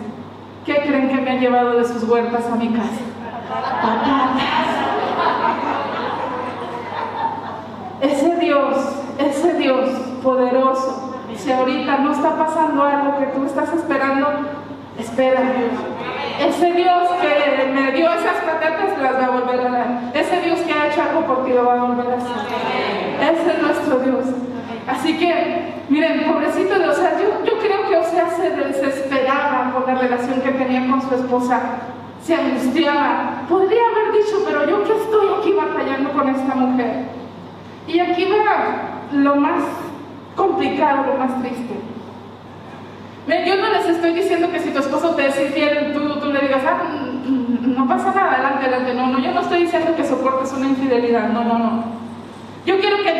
¿Qué 0.65 0.83
creen 0.83 1.09
que 1.09 1.21
me 1.21 1.31
han 1.31 1.41
llevado 1.41 1.79
de 1.79 1.85
sus 1.87 2.05
huertas 2.05 2.47
a 2.47 2.57
mi 2.57 2.69
casa? 2.69 3.01
Patatas. 3.49 4.59
Ese 8.01 8.37
Dios, 8.37 8.77
ese 9.19 9.55
Dios 9.55 9.89
poderoso, 10.23 11.15
si 11.37 11.51
ahorita 11.53 11.99
no 11.99 12.13
está 12.13 12.37
pasando 12.37 12.83
algo 12.83 13.19
que 13.19 13.27
tú 13.27 13.45
estás 13.45 13.73
esperando, 13.73 14.29
espera. 14.99 15.41
Ese 16.41 16.73
Dios 16.73 17.09
que 17.21 17.65
me 17.73 17.93
dio 17.93 18.13
esas 18.13 18.37
patatas 18.45 18.99
las 19.03 19.15
va 19.15 19.25
a 19.25 19.31
volver 19.31 19.61
a 19.61 19.71
dar. 19.71 20.11
Ese 20.15 20.41
Dios 20.43 20.61
que 20.61 20.73
ha 20.73 20.87
hecho 20.89 21.03
algo 21.03 21.27
por 21.27 21.45
ti 21.45 21.53
lo 21.53 21.65
va 21.65 21.75
a 21.75 21.85
volver 21.85 22.07
a 22.13 22.17
hacer. 22.17 23.33
Ese 23.33 23.51
es 23.57 23.63
nuestro 23.63 23.99
Dios. 23.99 24.48
Así 24.89 25.19
que, 25.19 25.75
miren, 25.91 26.25
pobrecito 26.25 26.79
de 26.79 26.89
Oseas, 26.89 27.21
yo, 27.21 27.59
creo 27.59 27.89
que 27.89 27.97
Oseas 27.97 28.37
se 28.37 28.51
desesperaba 28.51 29.71
por 29.73 29.87
la 29.87 29.97
relación 29.97 30.41
que 30.41 30.51
tenía 30.53 30.89
con 30.89 31.03
su 31.03 31.15
esposa. 31.15 31.61
Se 32.23 32.35
angustiaba. 32.35 33.43
Podría 33.49 33.83
haber 33.83 34.13
dicho, 34.13 34.43
pero 34.47 34.69
yo 34.69 34.85
que 34.85 34.93
estoy 34.93 35.29
aquí 35.39 35.53
batallando 35.53 36.11
con 36.13 36.29
esta 36.29 36.55
mujer. 36.55 37.05
Y 37.87 38.01
aquí 38.01 38.25
va 38.25 39.13
lo 39.13 39.37
más 39.37 39.63
complicado, 40.35 41.07
lo 41.07 41.19
más 41.19 41.41
triste. 41.43 41.75
Miren, 43.27 43.45
yo 43.45 43.57
no 43.57 43.69
les 43.71 43.87
estoy 43.87 44.15
diciendo 44.15 44.51
que 44.51 44.59
si 44.59 44.71
tu 44.71 44.79
esposo 44.79 45.15
te 45.15 45.27
es 45.27 45.39
infiel, 45.39 45.93
tú, 45.93 46.19
tú 46.19 46.33
le 46.33 46.41
digas, 46.41 46.63
ah, 46.67 46.83
no 47.27 47.87
pasa 47.87 48.13
nada, 48.15 48.33
adelante, 48.33 48.67
adelante. 48.67 48.95
No, 48.95 49.07
no, 49.09 49.19
yo 49.19 49.33
no 49.33 49.43
estoy 49.43 49.65
diciendo 49.65 49.95
que 49.95 50.05
soportes 50.05 50.53
una 50.55 50.69
infidelidad, 50.69 51.29
no, 51.29 51.45
no, 51.45 51.59
no. 51.59 51.85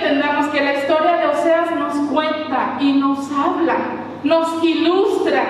Entendamos 0.09 0.47
que 0.47 0.63
la 0.63 0.73
historia 0.73 1.19
de 1.19 1.27
Oseas 1.27 1.71
nos 1.73 1.95
cuenta 2.11 2.79
y 2.81 2.95
nos 2.95 3.31
habla, 3.31 3.77
nos 4.25 4.65
ilustra 4.65 5.45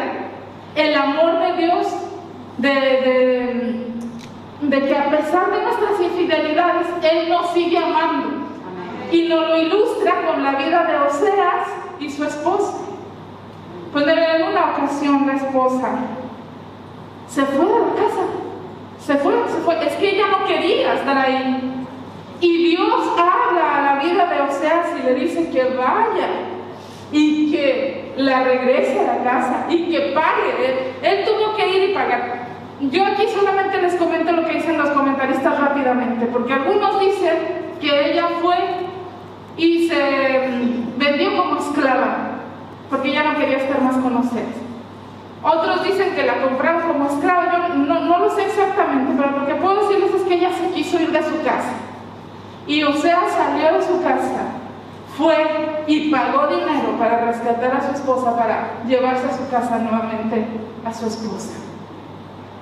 el 0.74 0.96
amor 0.96 1.38
de 1.38 1.52
Dios, 1.62 1.86
de 2.56 3.86
que 4.80 4.96
a 4.96 5.10
pesar 5.10 5.52
de 5.52 5.62
nuestras 5.62 6.00
infidelidades, 6.00 6.88
Él 7.08 7.28
nos 7.28 7.52
sigue 7.52 7.78
amando. 7.78 8.48
Y 9.12 9.28
nos 9.28 9.48
lo 9.48 9.62
ilustra 9.62 10.26
con 10.26 10.42
la 10.42 10.56
vida 10.56 10.82
de 10.86 10.96
Oseas 11.06 11.68
y 12.00 12.10
su 12.10 12.24
esposa. 12.24 12.78
Pues 13.92 14.08
en 14.08 14.42
una 14.42 14.72
ocasión 14.72 15.24
la 15.24 15.34
esposa 15.34 15.98
se 17.28 17.44
fue 17.44 17.64
de 17.64 17.78
la 17.78 17.94
casa, 17.94 18.26
se 18.98 19.14
fue, 19.18 19.34
se 19.48 19.58
fue, 19.58 19.86
es 19.86 19.94
que 19.94 20.16
ella 20.16 20.26
no 20.32 20.44
quería 20.46 20.94
estar 20.94 21.16
ahí. 21.16 21.77
Y 22.40 22.70
Dios 22.70 23.18
habla 23.18 23.78
a 23.78 23.94
la 23.94 24.02
vida 24.02 24.26
de 24.26 24.40
Oseas 24.42 24.86
y 24.98 25.06
le 25.06 25.14
dice 25.14 25.50
que 25.50 25.74
vaya 25.74 26.28
y 27.10 27.50
que 27.50 28.12
la 28.16 28.44
regrese 28.44 29.00
a 29.00 29.14
la 29.14 29.24
casa 29.24 29.66
y 29.68 29.90
que 29.90 30.12
pague. 30.14 30.66
Él, 30.66 30.94
él 31.02 31.24
tuvo 31.24 31.56
que 31.56 31.68
ir 31.68 31.90
y 31.90 31.94
pagar. 31.94 32.48
Yo 32.80 33.04
aquí 33.04 33.26
solamente 33.34 33.82
les 33.82 33.94
comento 33.96 34.30
lo 34.32 34.44
que 34.46 34.54
dicen 34.54 34.78
los 34.78 34.90
comentaristas 34.90 35.60
rápidamente, 35.60 36.26
porque 36.26 36.52
algunos 36.52 37.00
dicen 37.00 37.38
que 37.80 38.12
ella 38.12 38.28
fue 38.40 38.56
y 39.56 39.88
se 39.88 39.96
vendió 40.96 41.36
como 41.36 41.58
esclava, 41.58 42.38
porque 42.88 43.10
ya 43.10 43.24
no 43.24 43.36
quería 43.36 43.58
estar 43.58 43.82
más 43.82 43.96
con 43.96 44.16
ustedes. 44.18 44.54
Otros 45.42 45.82
dicen 45.84 46.14
que 46.14 46.22
la 46.22 46.40
compraron 46.40 46.82
como 46.82 47.06
esclava, 47.06 47.68
yo 47.68 47.74
no, 47.74 48.00
no 48.00 48.18
lo 48.20 48.30
sé 48.30 48.44
exactamente, 48.44 49.12
pero 49.16 49.40
lo 49.40 49.46
que 49.46 49.54
puedo 49.54 49.88
decirles 49.88 50.14
es 50.14 50.22
que 50.22 50.34
ella 50.34 50.50
se 50.52 50.70
quiso 50.70 51.00
ir 51.00 51.10
de 51.10 51.22
su 51.22 51.42
casa. 51.42 51.72
Y 52.68 52.82
Osea 52.82 53.22
salió 53.30 53.78
de 53.78 53.84
su 53.84 54.02
casa, 54.02 54.52
fue 55.16 55.84
y 55.86 56.10
pagó 56.10 56.48
dinero 56.48 56.98
para 56.98 57.24
rescatar 57.24 57.74
a 57.74 57.86
su 57.86 57.94
esposa, 57.94 58.36
para 58.36 58.84
llevarse 58.86 59.26
a 59.26 59.36
su 59.36 59.48
casa 59.50 59.78
nuevamente 59.78 60.46
a 60.84 60.92
su 60.92 61.06
esposa. 61.06 61.54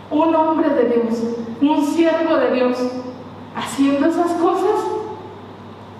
Un 0.08 0.32
hombre 0.32 0.70
de 0.70 0.84
Dios, 0.84 1.22
un 1.60 1.84
siervo 1.84 2.36
de 2.36 2.52
Dios, 2.52 2.78
haciendo 3.56 4.06
esas 4.06 4.30
cosas, 4.34 4.80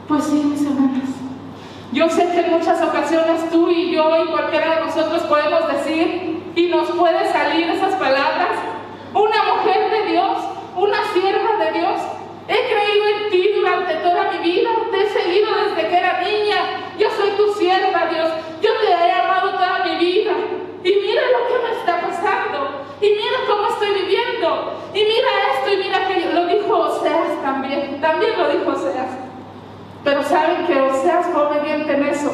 pues 0.07 0.23
sí, 0.23 0.43
mis 0.45 0.65
hermanas. 0.65 1.11
Yo 1.91 2.09
sé 2.09 2.31
que 2.31 2.47
en 2.47 2.53
muchas 2.53 2.81
ocasiones 2.83 3.51
tú 3.51 3.69
y 3.71 3.91
yo 3.91 4.25
y 4.25 4.29
cualquiera 4.29 4.77
de 4.77 4.87
nosotros 4.87 5.23
podemos 5.23 5.67
decir 5.73 6.53
y 6.55 6.69
nos 6.69 6.91
puede 6.91 7.33
salir 7.33 7.71
esas 7.71 7.95
palabras. 7.95 8.51
Una 9.13 9.57
mujer 9.57 9.91
de 9.91 10.13
Dios, 10.13 10.39
una 10.77 10.99
sierva 11.13 11.65
de 11.65 11.79
Dios. 11.81 12.01
He 12.49 12.73
creído 12.73 13.09
en 13.09 13.31
ti 13.31 13.51
durante 13.57 13.95
toda 13.97 14.31
mi 14.31 14.39
vida, 14.39 14.71
te 14.91 15.03
he 15.03 15.09
seguido 15.09 15.49
desde 15.65 15.89
que 15.89 15.97
era 15.97 16.21
niña. 16.21 16.59
Yo 16.97 17.11
soy 17.11 17.31
tu 17.31 17.53
sierva, 17.55 18.07
Dios. 18.07 18.29
Yo 18.63 18.71
te 18.81 18.87
he 18.89 19.13
amado 19.13 19.51
toda 19.51 19.85
mi 19.85 19.97
vida. 19.97 20.33
Y 20.85 20.93
mira 20.93 21.23
lo 21.33 21.49
que 21.49 21.63
me 21.67 21.77
está 21.77 22.01
pasando. 22.01 22.87
Y 23.01 23.11
mira 23.11 23.39
cómo 23.49 23.69
estoy 23.69 23.89
viviendo. 24.01 24.81
Y 24.95 25.01
mira 25.01 25.29
esto 25.55 25.73
y 25.73 25.77
mira 25.79 26.05
aquello. 26.05 26.33
Lo 26.33 26.47
dijo 26.47 26.79
Oseas 26.79 27.43
también. 27.43 28.01
También 28.01 28.39
lo 28.39 28.49
dijo 28.49 28.71
Oseas. 28.71 29.11
Pero 30.05 30.23
saben 30.23 30.67
que 30.67 30.81
Oseas 30.81 31.27
fue 31.27 31.43
obediente 31.43 31.93
en 31.95 32.05
eso. 32.05 32.31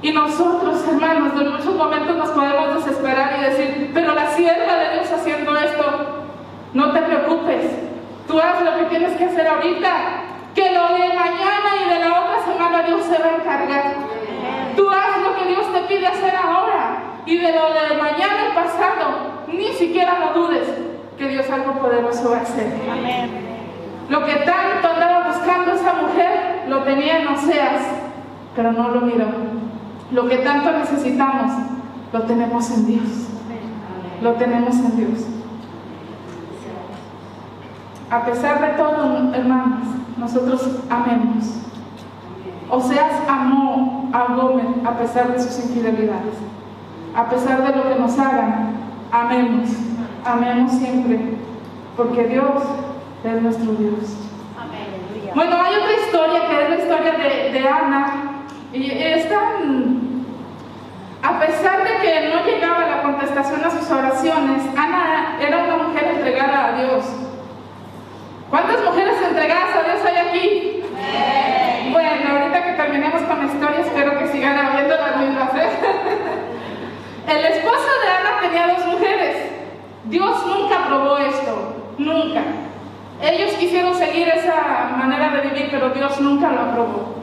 Y 0.00 0.12
nosotros, 0.12 0.86
hermanos, 0.88 1.32
en 1.38 1.52
muchos 1.52 1.74
momentos 1.74 2.16
nos 2.16 2.30
podemos 2.30 2.76
desesperar 2.76 3.36
y 3.38 3.44
decir, 3.44 3.90
pero 3.92 4.14
la 4.14 4.30
sierva 4.30 4.76
de 4.76 4.94
Dios 4.94 5.10
haciendo 5.10 5.56
esto, 5.56 5.84
no 6.72 6.92
te 6.92 7.02
preocupes. 7.02 7.64
Tú 8.28 8.38
haz 8.38 8.60
lo 8.62 8.76
que 8.76 8.84
tienes 8.84 9.16
que 9.16 9.24
hacer 9.24 9.48
ahorita, 9.48 9.90
que 10.54 10.70
lo 10.70 10.88
de 10.88 11.14
mañana 11.14 11.70
y 11.82 11.88
de 11.88 11.98
la 11.98 12.20
otra 12.20 12.44
semana 12.44 12.82
Dios 12.82 13.02
se 13.04 13.18
va 13.18 13.30
a 13.30 13.36
encargar. 13.36 13.94
Tú 14.76 14.86
haz 14.90 15.22
lo 15.22 15.34
que 15.34 15.46
Dios 15.46 15.72
te 15.72 15.80
pide 15.82 16.06
hacer 16.06 16.36
ahora 16.36 16.98
y 17.24 17.38
de 17.38 17.52
lo 17.52 17.72
de 17.72 17.96
mañana 17.96 18.48
y 18.50 18.54
pasado, 18.54 19.44
ni 19.48 19.68
siquiera 19.68 20.18
lo 20.18 20.40
dudes 20.40 20.68
que 21.16 21.28
Dios 21.28 21.48
algo 21.48 21.72
poderoso 21.80 22.30
va 22.30 22.38
a 22.38 22.42
hacer. 22.42 22.70
Amén. 22.92 23.30
Lo 24.10 24.24
que 24.24 24.34
tanto 24.36 24.88
andaba 24.88 25.28
buscando 25.28 25.72
esa 25.72 25.94
mujer, 25.94 26.64
lo 26.68 26.82
tenía 26.82 27.20
en 27.20 27.28
Oseas, 27.28 27.82
pero 28.54 28.72
no 28.72 28.88
lo 28.90 29.00
miró. 29.00 29.26
Lo 30.12 30.28
que 30.28 30.36
tanto 30.38 30.70
necesitamos, 30.72 31.52
lo 32.12 32.22
tenemos 32.22 32.70
en 32.70 32.86
Dios. 32.86 33.28
Lo 34.20 34.34
tenemos 34.34 34.74
en 34.76 34.96
Dios. 34.96 35.37
A 38.10 38.24
pesar 38.24 38.60
de 38.60 38.68
todo, 38.82 39.34
hermanos, 39.34 39.86
nosotros 40.16 40.66
amemos. 40.88 41.58
Oseas 42.70 43.12
amó 43.28 44.08
a 44.12 44.32
Gómez 44.32 44.66
a 44.86 44.92
pesar 44.96 45.32
de 45.32 45.38
sus 45.38 45.58
infidelidades. 45.66 46.34
A 47.14 47.28
pesar 47.28 47.62
de 47.66 47.76
lo 47.76 47.88
que 47.88 48.00
nos 48.00 48.18
hagan, 48.18 48.72
amemos. 49.12 49.68
Amemos 50.24 50.72
siempre, 50.72 51.36
porque 51.96 52.24
Dios 52.24 52.62
es 53.24 53.42
nuestro 53.42 53.72
Dios. 53.72 54.16
Amén. 54.58 55.32
Bueno, 55.34 55.56
hay 55.62 55.74
otra 55.76 55.92
historia 55.92 56.48
que 56.48 56.62
es 56.62 56.70
la 56.70 56.76
historia 56.76 57.12
de, 57.12 57.52
de 57.52 57.68
Ana. 57.68 58.14
Y 58.72 58.90
es 58.90 59.28
tan... 59.28 60.08
A 61.22 61.40
pesar 61.40 61.82
de 61.84 61.90
que 62.00 62.34
no 62.34 62.44
llegaba 62.44 62.86
la 62.86 63.02
contestación 63.02 63.62
a 63.64 63.70
sus 63.70 63.90
oraciones, 63.90 64.62
Ana 64.76 65.36
era 65.40 65.64
una 65.64 65.88
mujer 65.88 66.14
entregada 66.16 66.68
a 66.68 66.78
Dios. 66.78 67.27
¿Cuántas 68.50 68.82
mujeres 68.82 69.14
entregadas 69.22 69.76
a 69.76 69.82
Dios 69.82 70.04
hay 70.06 70.16
aquí? 70.26 70.82
Bueno, 71.92 72.30
ahorita 72.30 72.64
que 72.64 72.72
terminemos 72.72 73.22
con 73.22 73.38
la 73.40 73.52
historia, 73.52 73.80
espero 73.80 74.18
que 74.18 74.28
sigan 74.28 74.56
habiendo 74.58 74.96
las 74.96 75.16
mismas. 75.18 75.50
¿eh? 75.54 75.68
El 77.28 77.44
esposo 77.44 77.88
de 78.02 78.08
Ana 78.10 78.40
tenía 78.40 78.74
dos 78.74 78.86
mujeres. 78.86 79.36
Dios 80.04 80.46
nunca 80.46 80.84
aprobó 80.84 81.18
esto, 81.18 81.76
nunca. 81.98 82.40
Ellos 83.20 83.52
quisieron 83.52 83.94
seguir 83.94 84.28
esa 84.28 84.94
manera 84.96 85.28
de 85.30 85.48
vivir, 85.48 85.68
pero 85.70 85.90
Dios 85.90 86.18
nunca 86.20 86.50
lo 86.50 86.60
aprobó. 86.60 87.14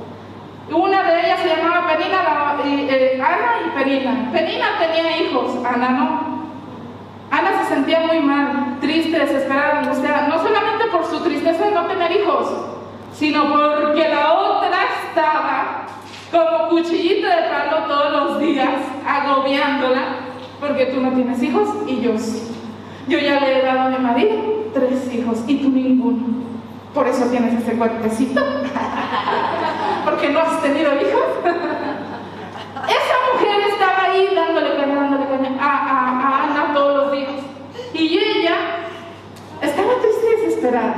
Una 0.72 1.04
de 1.04 1.20
ellas 1.22 1.40
se 1.40 1.48
llamaba 1.48 1.88
Penina, 1.88 2.56
eh, 2.66 3.20
Ana 3.20 3.66
y 3.66 3.84
Penina. 3.84 4.32
Penina 4.32 4.66
tenía 4.80 5.18
hijos, 5.18 5.58
Ana 5.66 5.90
no. 5.90 6.36
Ana 7.32 7.64
se 7.64 7.74
sentía 7.74 8.02
muy 8.02 8.20
mal, 8.20 8.75
triste, 8.86 9.18
desesperada, 9.18 9.80
angustiada, 9.80 10.28
no 10.28 10.38
solamente 10.38 10.86
por 10.92 11.06
su 11.06 11.20
tristeza 11.24 11.66
de 11.66 11.72
no 11.72 11.86
tener 11.86 12.12
hijos, 12.12 12.52
sino 13.14 13.50
porque 13.50 14.10
la 14.10 14.34
otra 14.34 14.78
estaba 15.08 15.86
como 16.32 16.70
cuchillito 16.70 17.28
de 17.28 17.50
palo 17.50 17.88
todos 17.88 18.12
los 18.12 18.40
días, 18.40 18.80
agobiándola, 19.08 20.02
porque 20.60 20.86
tú 20.88 21.02
no 21.02 21.12
tienes 21.12 21.42
hijos 21.42 21.70
y 21.88 22.02
yo 22.02 22.18
sí. 22.18 22.52
Yo 23.08 23.20
ya 23.20 23.40
le 23.40 23.60
he 23.60 23.62
dado 23.62 23.82
a 23.82 23.90
mi 23.90 23.98
marido 24.00 24.36
tres 24.74 25.14
hijos 25.14 25.44
y 25.48 25.58
tú 25.58 25.70
ninguno. 25.70 26.46
Por 26.94 27.08
eso 27.08 27.26
tienes 27.26 27.62
ese 27.62 27.78
cuerpecito. 27.78 28.42
porque 30.06 30.30
no 30.30 30.40
has 30.40 30.62
tenido 30.62 30.94
hijos. 30.94 31.24
Esa 32.88 33.16
mujer 33.34 33.70
estaba 33.72 34.04
ahí 34.04 34.30
dándole 34.34 34.76
caña, 34.76 34.96
dándole 34.96 35.26
caña 35.26 35.58
a, 35.60 36.44
Ana 36.44 36.74
todos 36.74 36.98
los 36.98 37.12
días. 37.12 37.32
Y 37.94 38.18
ella 38.18 38.56
estaba 39.62 39.94
triste 40.02 40.26
y 40.28 40.46
desesperada. 40.46 40.96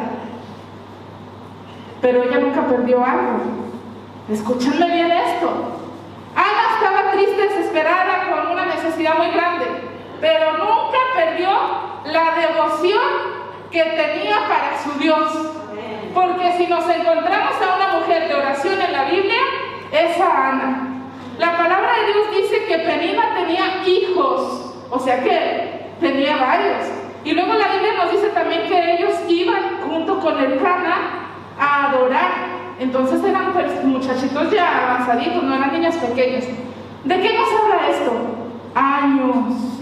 Pero 2.07 2.23
ella 2.23 2.39
nunca 2.39 2.65
perdió 2.65 3.03
algo. 3.03 3.41
Escúchenme 4.31 4.85
bien 4.93 5.11
esto. 5.11 5.49
Ana 6.37 6.75
estaba 6.75 7.11
triste, 7.11 7.49
desesperada, 7.49 8.29
con 8.31 8.53
una 8.53 8.65
necesidad 8.67 9.17
muy 9.17 9.27
grande, 9.31 9.65
pero 10.21 10.53
nunca 10.53 10.99
perdió 11.13 11.49
la 12.05 12.33
devoción 12.39 13.03
que 13.69 13.83
tenía 13.83 14.37
para 14.47 14.81
su 14.81 14.97
Dios. 14.97 15.27
Porque 16.15 16.53
si 16.53 16.67
nos 16.67 16.87
encontramos 16.87 17.55
a 17.61 17.75
una 17.75 17.99
mujer 17.99 18.29
de 18.29 18.35
oración 18.35 18.81
en 18.81 18.93
la 18.93 19.03
Biblia, 19.03 19.41
es 19.91 20.17
Ana. 20.21 20.87
La 21.37 21.57
palabra 21.57 21.91
de 21.91 22.13
Dios 22.13 22.31
dice 22.37 22.65
que 22.67 22.77
Penina 22.85 23.35
tenía 23.35 23.85
hijos, 23.85 24.75
o 24.89 24.97
sea 24.97 25.21
que 25.21 25.91
tenía 25.99 26.37
varios. 26.37 26.85
Y 27.25 27.33
luego 27.33 27.53
la 27.55 27.67
Biblia 27.67 27.95
nos 28.01 28.13
dice 28.13 28.29
también 28.29 28.65
que 28.69 28.93
ellos 28.93 29.13
iban 29.27 29.81
junto 29.85 30.21
con 30.21 30.39
el 30.39 30.57
Cana 30.59 31.26
a 31.59 31.89
adorar. 31.89 32.57
Entonces 32.79 33.23
eran 33.23 33.53
pues, 33.53 33.83
muchachitos 33.83 34.51
ya 34.51 34.91
avanzaditos, 34.91 35.43
no 35.43 35.55
eran 35.55 35.73
niños 35.73 35.95
pequeños. 35.95 36.45
¿De 37.03 37.21
qué 37.21 37.37
nos 37.37 37.47
habla 37.49 37.89
esto? 37.89 38.11
Años. 38.75 39.77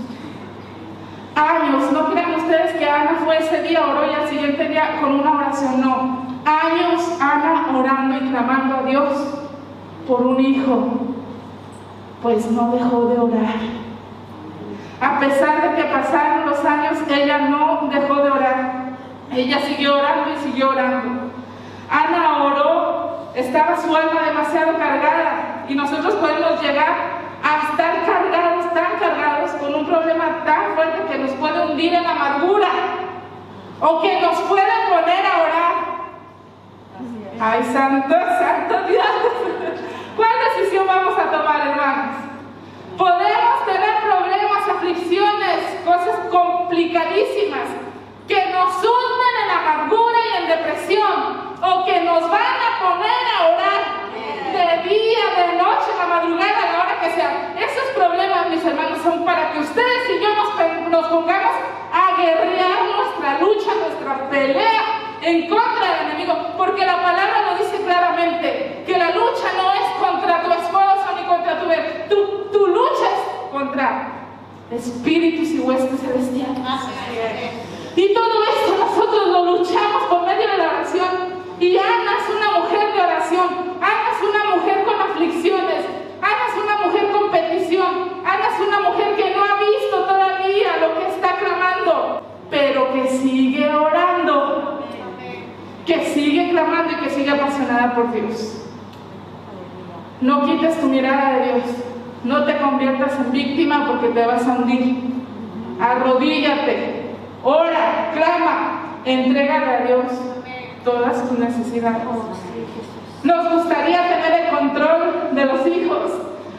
Años. 1.35 1.91
No 1.91 2.11
crean 2.11 2.35
ustedes 2.35 2.73
que 2.73 2.89
Ana 2.89 3.17
fue 3.25 3.37
ese 3.37 3.63
día, 3.63 3.85
oró 3.85 4.09
y 4.09 4.13
al 4.13 4.29
siguiente 4.29 4.69
día 4.69 4.99
con 5.01 5.19
una 5.19 5.31
oración. 5.31 5.81
No. 5.81 6.25
Años 6.45 7.17
Ana 7.19 7.65
orando 7.75 8.17
y 8.17 8.29
clamando 8.29 8.77
a 8.77 8.83
Dios 8.83 9.39
por 10.07 10.21
un 10.21 10.39
hijo. 10.39 10.87
Pues 12.21 12.49
no 12.51 12.71
dejó 12.71 13.07
de 13.07 13.19
orar. 13.19 13.55
A 15.01 15.19
pesar 15.19 15.61
de 15.61 15.75
que 15.75 15.89
pasaron 15.89 16.45
los 16.49 16.63
años, 16.63 16.97
ella 17.09 17.49
no 17.49 17.89
dejó 17.91 18.15
de 18.21 18.31
orar. 18.31 18.85
Ella 19.31 19.59
siguió 19.59 19.97
orando 19.97 20.31
y 20.31 20.43
siguió 20.43 20.69
orando. 20.69 21.24
Ana 21.89 22.43
oró, 22.43 23.29
estaba 23.35 23.77
su 23.77 23.95
alma 23.95 24.21
demasiado 24.21 24.77
cargada 24.77 25.65
y 25.67 25.75
nosotros 25.75 26.15
podemos 26.15 26.61
llegar 26.61 27.25
a 27.43 27.69
estar 27.69 28.05
cargados, 28.05 28.73
tan 28.73 28.97
cargados, 28.99 29.51
con 29.51 29.75
un 29.75 29.85
problema 29.85 30.43
tan 30.45 30.73
fuerte 30.73 31.03
que 31.11 31.17
nos 31.19 31.31
puede 31.31 31.65
hundir 31.65 31.93
en 31.93 32.05
amargura 32.05 32.69
o 33.79 34.01
que 34.01 34.21
nos 34.21 34.39
puede 34.41 34.71
poner 34.89 35.25
a 35.25 35.41
orar. 35.41 35.75
Ay, 37.39 37.63
santo, 37.71 38.15
santo 38.15 38.87
Dios. 38.87 39.05
¿Cuál 40.15 40.29
decisión 40.55 40.87
vamos 40.87 41.19
a 41.19 41.29
tomar, 41.29 41.67
hermanos? 41.67 42.15
Podemos 42.97 43.65
tener 43.65 44.01
problemas, 44.01 44.69
aflicciones, 44.69 45.81
cosas 45.85 46.17
complicadísimas 46.31 47.67
que 48.27 48.45
nos 48.51 48.75
hunden 48.77 49.35
en 49.43 49.51
amargura 49.51 50.17
y 50.31 50.43
en 50.43 50.47
depresión 50.47 51.44
o 51.61 51.85
que 51.85 52.01
nos 52.01 52.29
van 52.29 52.57
a 52.59 52.79
poner 52.79 53.23
a 53.35 53.47
orar 53.53 53.95
de 54.53 54.89
día, 54.89 55.25
de 55.35 55.57
noche, 55.57 55.87
a 55.93 56.07
la 56.07 56.15
madrugada, 56.15 56.69
a 56.69 56.71
la 56.71 56.83
hora 56.83 56.99
que 57.01 57.11
sea. 57.11 57.53
Esos 57.57 57.89
problemas, 57.95 58.49
mis 58.49 58.63
hermanos, 58.63 58.99
son 59.03 59.25
para 59.25 59.51
que 59.51 59.59
ustedes 59.59 60.09
y 60.09 60.21
yo 60.21 60.29
nos, 60.35 60.89
nos 60.89 61.07
pongamos 61.07 61.53
a 61.91 62.21
guerrear 62.21 62.77
nuestra 62.95 63.39
lucha, 63.39 63.71
nuestra 63.75 64.29
pelea 64.29 65.05
en 65.21 65.49
contra 65.49 65.91
del 65.91 66.09
enemigo, 66.09 66.35
porque 66.57 66.85
la 66.85 67.01
palabra 67.01 67.51
lo 67.51 67.57
dice 67.57 67.83
claramente, 67.83 68.83
que 68.85 68.97
la 68.97 69.09
lucha 69.09 69.47
no 69.57 69.71
es 69.73 69.89
contra 69.99 70.43
tu 70.43 70.51
esposo 70.51 71.05
ni 71.15 71.23
contra 71.23 71.59
tu 71.59 71.65
tu, 72.09 72.51
tu 72.51 72.67
lucha 72.67 73.05
es 73.05 73.51
contra 73.51 74.11
espíritus 74.71 75.49
y 75.49 75.59
huestes 75.59 75.99
celestiales. 75.99 76.57
Y 77.95 78.13
todo 78.13 78.43
esto 78.43 78.77
nosotros 78.77 79.27
lo 79.27 79.57
luchamos 79.57 80.03
por 80.09 80.25
medio 80.25 80.47
de 80.47 80.57
la 80.57 80.69
oración. 80.69 81.34
Y 81.59 81.75
es 81.77 81.83
una 81.83 82.59
mujer 82.59 82.93
de 82.93 83.01
oración, 83.01 83.47
es 83.81 84.29
una 84.29 84.55
mujer 84.55 84.83
con 84.83 85.01
aflicciones, 85.01 85.85
es 85.85 86.63
una 86.63 86.85
mujer 86.85 87.11
con 87.11 87.31
petición, 87.31 88.09
es 88.25 88.67
una 88.67 88.79
mujer 88.89 89.15
que 89.15 89.35
no 89.35 89.43
ha 89.43 89.59
visto 89.59 90.05
todavía 90.05 90.77
lo 90.81 90.99
que 90.99 91.07
está 91.07 91.37
clamando, 91.37 92.21
pero 92.49 92.91
que 92.93 93.07
sigue 93.07 93.73
orando, 93.73 94.81
que 95.85 96.05
sigue 96.05 96.49
clamando 96.49 96.91
y 96.91 96.95
que 97.03 97.09
sigue 97.09 97.29
apasionada 97.29 97.95
por 97.95 98.11
Dios. 98.11 98.61
No 100.19 100.45
quites 100.45 100.79
tu 100.81 100.87
mirada 100.87 101.37
de 101.37 101.45
Dios, 101.45 101.63
no 102.25 102.43
te 102.43 102.57
conviertas 102.57 103.17
en 103.17 103.31
víctima 103.31 103.85
porque 103.87 104.09
te 104.09 104.25
vas 104.25 104.45
a 104.45 104.53
hundir. 104.53 104.97
Arrodíllate, 105.79 107.11
ora, 107.43 108.11
clama, 108.13 108.99
entrégale 109.05 109.75
a 109.75 109.79
Dios 109.85 110.03
todas 110.85 111.17
sus 111.27 111.37
necesidades. 111.37 112.03
Nos 113.23 113.53
gustaría 113.53 114.01
tener 114.03 114.45
el 114.45 114.55
control 114.55 115.31
de 115.33 115.45
los 115.45 115.67
hijos, 115.67 116.11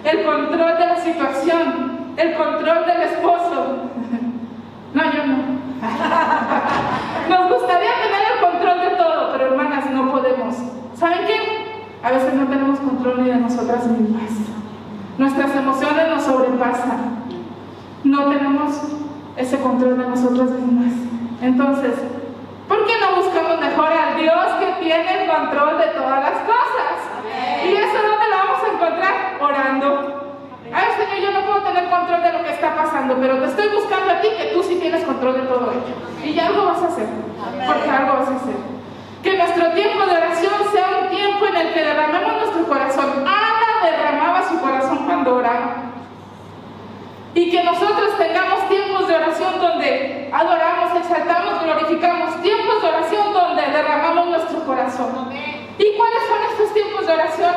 el 0.04 0.24
control 0.26 0.78
de 0.78 0.86
la 0.86 0.96
situación, 0.96 2.14
el 2.16 2.34
control 2.34 2.86
del 2.86 3.02
esposo. 3.02 3.90
No, 4.92 5.02
yo 5.12 5.26
no. 5.26 5.36
Nos 7.28 7.50
gustaría 7.52 7.90
tener 8.02 8.22
el 8.34 8.40
control 8.50 8.80
de 8.80 8.96
todo, 8.96 9.32
pero 9.32 9.46
hermanas, 9.46 9.90
no 9.90 10.10
podemos. 10.10 10.56
¿Saben 10.94 11.26
qué? 11.26 11.36
A 12.02 12.10
veces 12.10 12.34
no 12.34 12.46
tenemos 12.46 12.80
control 12.80 13.22
ni 13.22 13.28
de 13.28 13.36
nosotras 13.36 13.86
mismas. 13.86 14.30
Nuestras 15.18 15.54
emociones 15.54 16.08
nos 16.08 16.22
sobrepasan. 16.24 17.24
No 18.04 18.30
tenemos 18.30 18.80
ese 19.36 19.58
control 19.58 19.98
de 19.98 20.08
nosotras 20.08 20.50
mismas. 20.50 20.92
Entonces, 21.42 21.92
¿Por 22.68 22.84
qué 22.84 22.94
no 23.00 23.22
buscamos 23.22 23.60
mejor 23.60 23.92
al 23.92 24.20
Dios 24.20 24.46
que 24.58 24.75
tiene 24.86 25.22
el 25.22 25.28
control 25.28 25.78
de 25.78 25.86
todas 25.98 26.20
las 26.20 26.38
cosas? 26.46 26.94
¿Y 27.64 27.74
eso 27.74 27.98
dónde 28.06 28.26
lo 28.30 28.36
vamos 28.36 28.62
a 28.62 28.72
encontrar? 28.72 29.14
Orando. 29.40 29.90
Ay, 30.72 30.86
Señor, 30.96 31.18
yo 31.18 31.30
no 31.32 31.46
puedo 31.46 31.62
tener 31.62 31.90
control 31.90 32.22
de 32.22 32.32
lo 32.32 32.44
que 32.44 32.50
está 32.50 32.74
pasando, 32.76 33.16
pero 33.20 33.38
te 33.40 33.46
estoy 33.46 33.68
buscando 33.68 34.12
a 34.12 34.20
ti 34.20 34.28
que 34.36 34.52
tú 34.54 34.62
sí 34.62 34.76
tienes 34.76 35.04
control 35.04 35.34
de 35.40 35.46
todo 35.48 35.72
ello. 35.72 35.94
Y 36.24 36.38
algo 36.38 36.66
vas 36.66 36.82
a 36.82 36.86
hacer. 36.86 37.06
Porque 37.66 37.90
algo 37.90 38.18
vas 38.18 38.28
a 38.28 38.36
hacer. 38.36 38.56
Que 39.22 39.36
nuestro 39.36 39.72
tiempo 39.72 40.06
de 40.06 40.16
oración 40.16 40.54
sea 40.72 40.86
un 41.02 41.08
tiempo 41.08 41.46
en 41.46 41.56
el 41.56 41.74
que 41.74 41.82
derramemos 41.82 42.32
nuestro 42.42 42.66
corazón. 42.66 43.26
Ana 43.26 43.90
derramaba 43.90 44.48
su 44.48 44.60
corazón 44.60 45.04
cuando 45.04 45.36
oraba. 45.36 45.86
Y 47.34 47.50
que 47.50 47.62
nosotros 47.64 48.16
tengamos 48.18 48.68
tiempos 48.68 49.08
de 49.08 49.14
oración 49.16 49.60
donde 49.60 50.30
adoramos, 50.32 50.96
exaltamos, 50.96 51.62
glorificamos. 51.62 52.40
Tiempos 52.40 52.82
de 52.82 52.88
oración 52.88 53.32
donde 53.32 53.62
derramamos 53.62 54.26
corazón. 54.66 55.30
¿Y 55.78 55.96
cuáles 55.96 56.22
son 56.28 56.38
estos 56.52 56.74
tiempos 56.74 57.06
de 57.06 57.12
oración? 57.12 57.54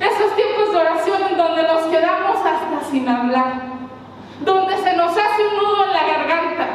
Esos 0.00 0.34
tiempos 0.34 0.72
de 0.72 0.78
oración 0.78 1.22
en 1.30 1.38
donde 1.38 1.62
nos 1.62 1.82
quedamos 1.84 2.38
hasta 2.38 2.90
sin 2.90 3.08
hablar. 3.08 3.62
Donde 4.40 4.76
se 4.78 4.96
nos 4.96 5.12
hace 5.12 5.46
un 5.46 5.56
nudo 5.56 5.84
en 5.84 5.92
la 5.92 6.04
garganta. 6.04 6.66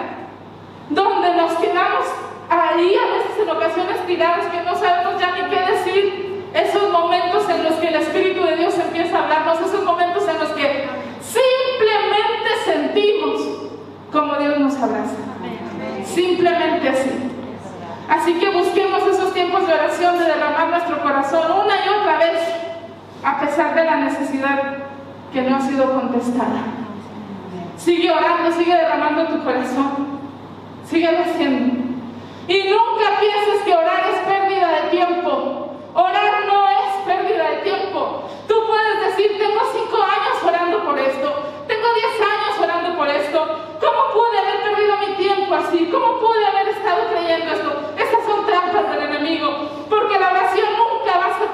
Donde 0.89 1.35
nos 1.35 1.53
quedamos 1.53 2.05
ahí 2.49 2.95
a 2.95 3.13
veces 3.13 3.41
en 3.41 3.49
ocasiones 3.49 4.05
tirados 4.05 4.45
que 4.47 4.61
no 4.61 4.75
sabemos 4.75 5.19
ya 5.19 5.31
ni 5.31 5.49
qué 5.49 5.71
decir 5.71 6.31
esos 6.53 6.91
momentos 6.91 7.49
en 7.49 7.63
los 7.63 7.73
que 7.75 7.87
el 7.87 7.95
Espíritu 7.95 8.43
de 8.43 8.57
Dios 8.57 8.77
empieza 8.77 9.17
a 9.17 9.23
hablarnos, 9.23 9.61
esos 9.61 9.83
momentos 9.85 10.27
en 10.27 10.37
los 10.37 10.49
que 10.49 10.89
simplemente 11.21 12.49
sentimos 12.65 13.41
como 14.11 14.35
Dios 14.35 14.59
nos 14.59 14.75
abraza. 14.75 15.15
Simplemente 16.05 16.89
así. 16.89 17.09
Así 18.09 18.33
que 18.33 18.49
busquemos 18.49 19.07
esos 19.07 19.33
tiempos 19.33 19.65
de 19.65 19.73
oración, 19.73 20.19
de 20.19 20.25
derramar 20.25 20.67
nuestro 20.67 21.01
corazón 21.01 21.49
una 21.63 21.85
y 21.85 21.87
otra 21.87 22.17
vez, 22.17 22.41
a 23.23 23.39
de 23.57 23.83
la 23.83 23.97
necesidad 23.97 24.59
que 25.33 25.41
no 25.41 25.57
ha 25.57 25.61
sido 25.61 25.93
contestada. 25.93 26.63
Sigue 27.75 28.09
orando, 28.09 28.49
sigue 28.51 28.73
derramando 28.73 29.27
tu 29.27 29.43
corazón. 29.43 30.21
Sigue 30.85 31.09
haciendo. 31.09 31.83
Y 32.47 32.63
nunca 32.69 33.19
pienses 33.19 33.61
que 33.65 33.75
orar 33.75 34.03
es 34.09 34.19
pérdida 34.19 34.67
de 34.69 34.89
tiempo. 34.89 35.75
Orar 35.93 36.45
no 36.47 36.69
es 36.69 37.05
pérdida 37.05 37.49
de 37.49 37.57
tiempo. 37.57 38.23
Tú 38.47 38.55
puedes 38.67 39.17
decir, 39.17 39.37
tengo 39.37 39.59
cinco 39.73 39.97
años 40.01 40.43
orando 40.47 40.85
por 40.85 40.97
esto, 40.97 41.43
tengo 41.67 41.87
diez 41.93 42.15
años 42.21 42.59
orando 42.61 42.97
por 42.97 43.09
esto. 43.09 43.39
¿Cómo 43.81 44.01
pude 44.13 44.39
haber 44.39 44.63
perdido 44.63 44.95
mi 44.97 45.15
tiempo 45.15 45.55
así? 45.55 45.89
¿Cómo 45.91 46.19
pude 46.19 46.45
haber 46.45 46.69
estado 46.69 47.01
creyendo 47.11 47.51
esto? 47.51 47.93
Estas 47.97 48.25
son 48.25 48.45
trampas 48.45 48.89
del 48.91 49.11
enemigo. 49.11 49.49
Porque 49.89 50.17
la 50.17 50.31
oración 50.31 50.70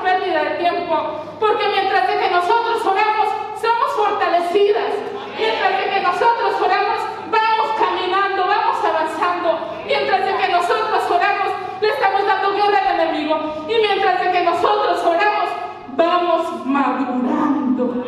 pérdida 0.04 0.44
de 0.44 0.50
tiempo. 0.58 0.96
Porque 1.40 1.68
mientras 1.68 2.08
de 2.08 2.20
que 2.20 2.30
nosotros 2.30 2.86
oramos, 2.86 3.28
somos 3.62 3.90
fortalecidas. 3.96 4.94
Mientras 5.38 5.78
de 5.78 5.90
que 5.90 6.00
nosotros 6.02 6.54
oramos, 6.62 7.00
vamos 7.30 7.68
caminando, 7.78 8.48
vamos 8.48 8.78
avanzando. 8.84 9.60
Mientras 9.86 10.26
de 10.26 10.38
que 10.38 10.48
nosotros 10.52 11.04
oramos, 11.10 11.50
le 11.82 11.90
estamos 11.90 12.26
dando 12.26 12.54
guerra 12.54 12.80
al 12.80 13.00
enemigo. 13.00 13.66
Y 13.68 13.78
mientras 13.80 14.20
de 14.20 14.32
que 14.32 14.44
nosotros 14.44 15.04
oramos, 15.06 15.50
vamos 15.96 16.66
madurando. 16.66 18.04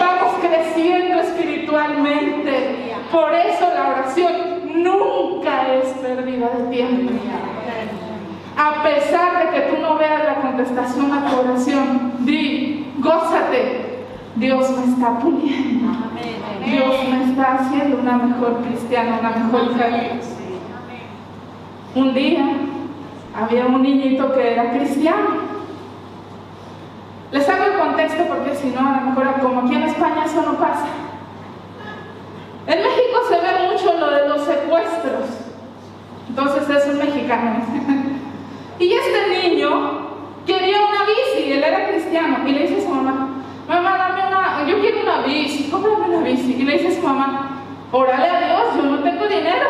Vamos 0.00 0.34
creciendo 0.40 1.20
espiritualmente. 1.20 2.94
Por 3.12 3.34
eso 3.34 3.68
la 3.74 3.88
oración 3.88 4.82
nunca 4.82 5.74
es 5.74 5.88
pérdida 5.98 6.48
de 6.48 6.70
tiempo. 6.70 7.12
A 8.58 8.82
pesar 8.82 9.38
de 9.38 9.52
que 9.52 9.60
tú 9.70 9.80
no 9.80 9.96
veas 9.96 10.24
la 10.24 10.40
contestación 10.40 11.12
a 11.12 11.30
tu 11.30 11.38
oración, 11.38 12.12
di, 12.18 12.92
gózate. 12.98 14.04
Dios 14.34 14.70
me 14.70 14.92
está 14.92 15.16
puliendo. 15.20 15.92
Dios 16.64 17.08
me 17.08 17.24
está 17.30 17.54
haciendo 17.54 17.98
una 17.98 18.16
mejor 18.16 18.62
cristiana, 18.62 19.20
una 19.20 19.30
mejor 19.30 19.74
Dios. 19.74 20.26
Un 21.94 22.14
día 22.14 22.48
había 23.40 23.66
un 23.66 23.80
niñito 23.80 24.34
que 24.34 24.52
era 24.54 24.72
cristiano. 24.72 25.58
Les 27.30 27.48
hago 27.48 27.62
el 27.62 27.78
contexto 27.78 28.24
porque 28.24 28.56
si 28.56 28.70
no, 28.70 28.80
a 28.80 29.00
lo 29.00 29.10
mejor 29.10 29.40
como 29.40 29.60
aquí 29.60 29.76
en 29.76 29.84
España 29.84 30.24
eso 30.24 30.42
no 30.42 30.58
pasa. 30.58 30.86
En 32.66 32.82
México 32.82 33.18
se 33.28 33.36
ve 33.36 33.70
mucho 33.70 34.00
lo 34.00 34.10
de 34.10 34.28
los 34.28 34.42
secuestros. 34.42 35.26
Entonces 36.28 36.68
es 36.68 36.88
un 36.88 36.98
mexicano. 36.98 37.60
y 38.78 38.92
este 38.92 39.48
niño 39.48 40.08
quería 40.46 40.78
una 40.78 41.04
bici, 41.04 41.52
él 41.52 41.62
era 41.62 41.88
cristiano, 41.88 42.38
y 42.46 42.52
le 42.52 42.60
dice 42.60 42.78
a 42.78 42.80
su 42.82 42.88
mamá, 42.88 43.28
mamá, 43.68 43.98
dame 43.98 44.28
una, 44.28 44.66
yo 44.66 44.80
quiero 44.80 45.02
una 45.02 45.20
bici, 45.26 45.68
cómprame 45.70 46.16
una 46.16 46.26
bici. 46.26 46.56
Y 46.58 46.62
le 46.62 46.78
dice 46.78 46.88
a 46.88 47.00
su 47.00 47.06
mamá, 47.06 47.62
órale 47.92 48.28
a 48.28 48.40
Dios, 48.40 48.62
yo 48.76 48.82
no 48.82 48.98
tengo 49.02 49.26
dinero, 49.26 49.66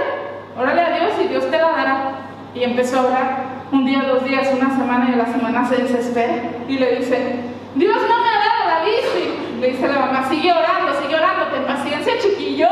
órale 0.58 0.80
a 0.80 0.90
Dios 0.98 1.12
y 1.24 1.28
Dios 1.28 1.50
te 1.50 1.58
la 1.58 1.70
dará. 1.70 2.12
Y 2.54 2.62
empezó 2.62 3.00
a 3.00 3.06
orar 3.06 3.44
un 3.72 3.84
día, 3.84 4.02
dos 4.02 4.24
días, 4.24 4.48
una 4.54 4.70
semana 4.70 5.08
y 5.10 5.14
a 5.14 5.16
la 5.16 5.26
semana 5.26 5.68
se 5.68 5.76
desespera 5.76 6.42
y 6.68 6.78
le 6.78 6.96
dice, 6.96 7.40
Dios 7.74 7.96
no 7.96 8.18
me 8.22 8.28
ha 8.28 8.38
dado 8.38 8.68
la 8.68 8.84
bici. 8.84 9.60
Le 9.60 9.70
dice 9.72 9.88
la 9.88 9.98
mamá, 9.98 10.28
sigue 10.28 10.52
orando, 10.52 11.00
sigue 11.00 11.16
orando, 11.16 11.46
ten 11.52 11.64
paciencia, 11.64 12.12
chiquillo. 12.20 12.68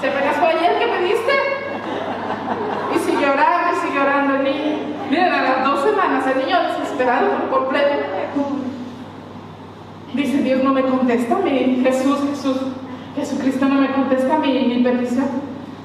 ¿Se 0.00 0.10
fue 0.10 0.48
ayer 0.48 0.78
que 0.78 0.86
pediste? 0.86 1.32
Y 2.94 2.98
sigue 2.98 3.28
orando, 3.28 3.80
sigue 3.82 4.00
orando 4.00 4.34
el 4.36 4.44
niño. 4.44 4.93
Miren, 5.14 5.32
a 5.32 5.42
las 5.42 5.64
dos 5.64 5.84
semanas 5.84 6.26
el 6.26 6.44
niño 6.44 6.58
desesperado 6.64 7.38
por 7.38 7.60
completo. 7.60 7.94
Dice, 10.12 10.38
Dios 10.38 10.64
no 10.64 10.72
me 10.72 10.82
contesta 10.82 11.36
a 11.36 11.42
Jesús, 11.42 12.18
Jesús, 12.30 12.56
Jesucristo 13.14 13.66
no 13.66 13.76
me 13.76 13.92
contesta 13.92 14.34
a 14.34 14.38
mi 14.38 14.82
petición. 14.82 15.28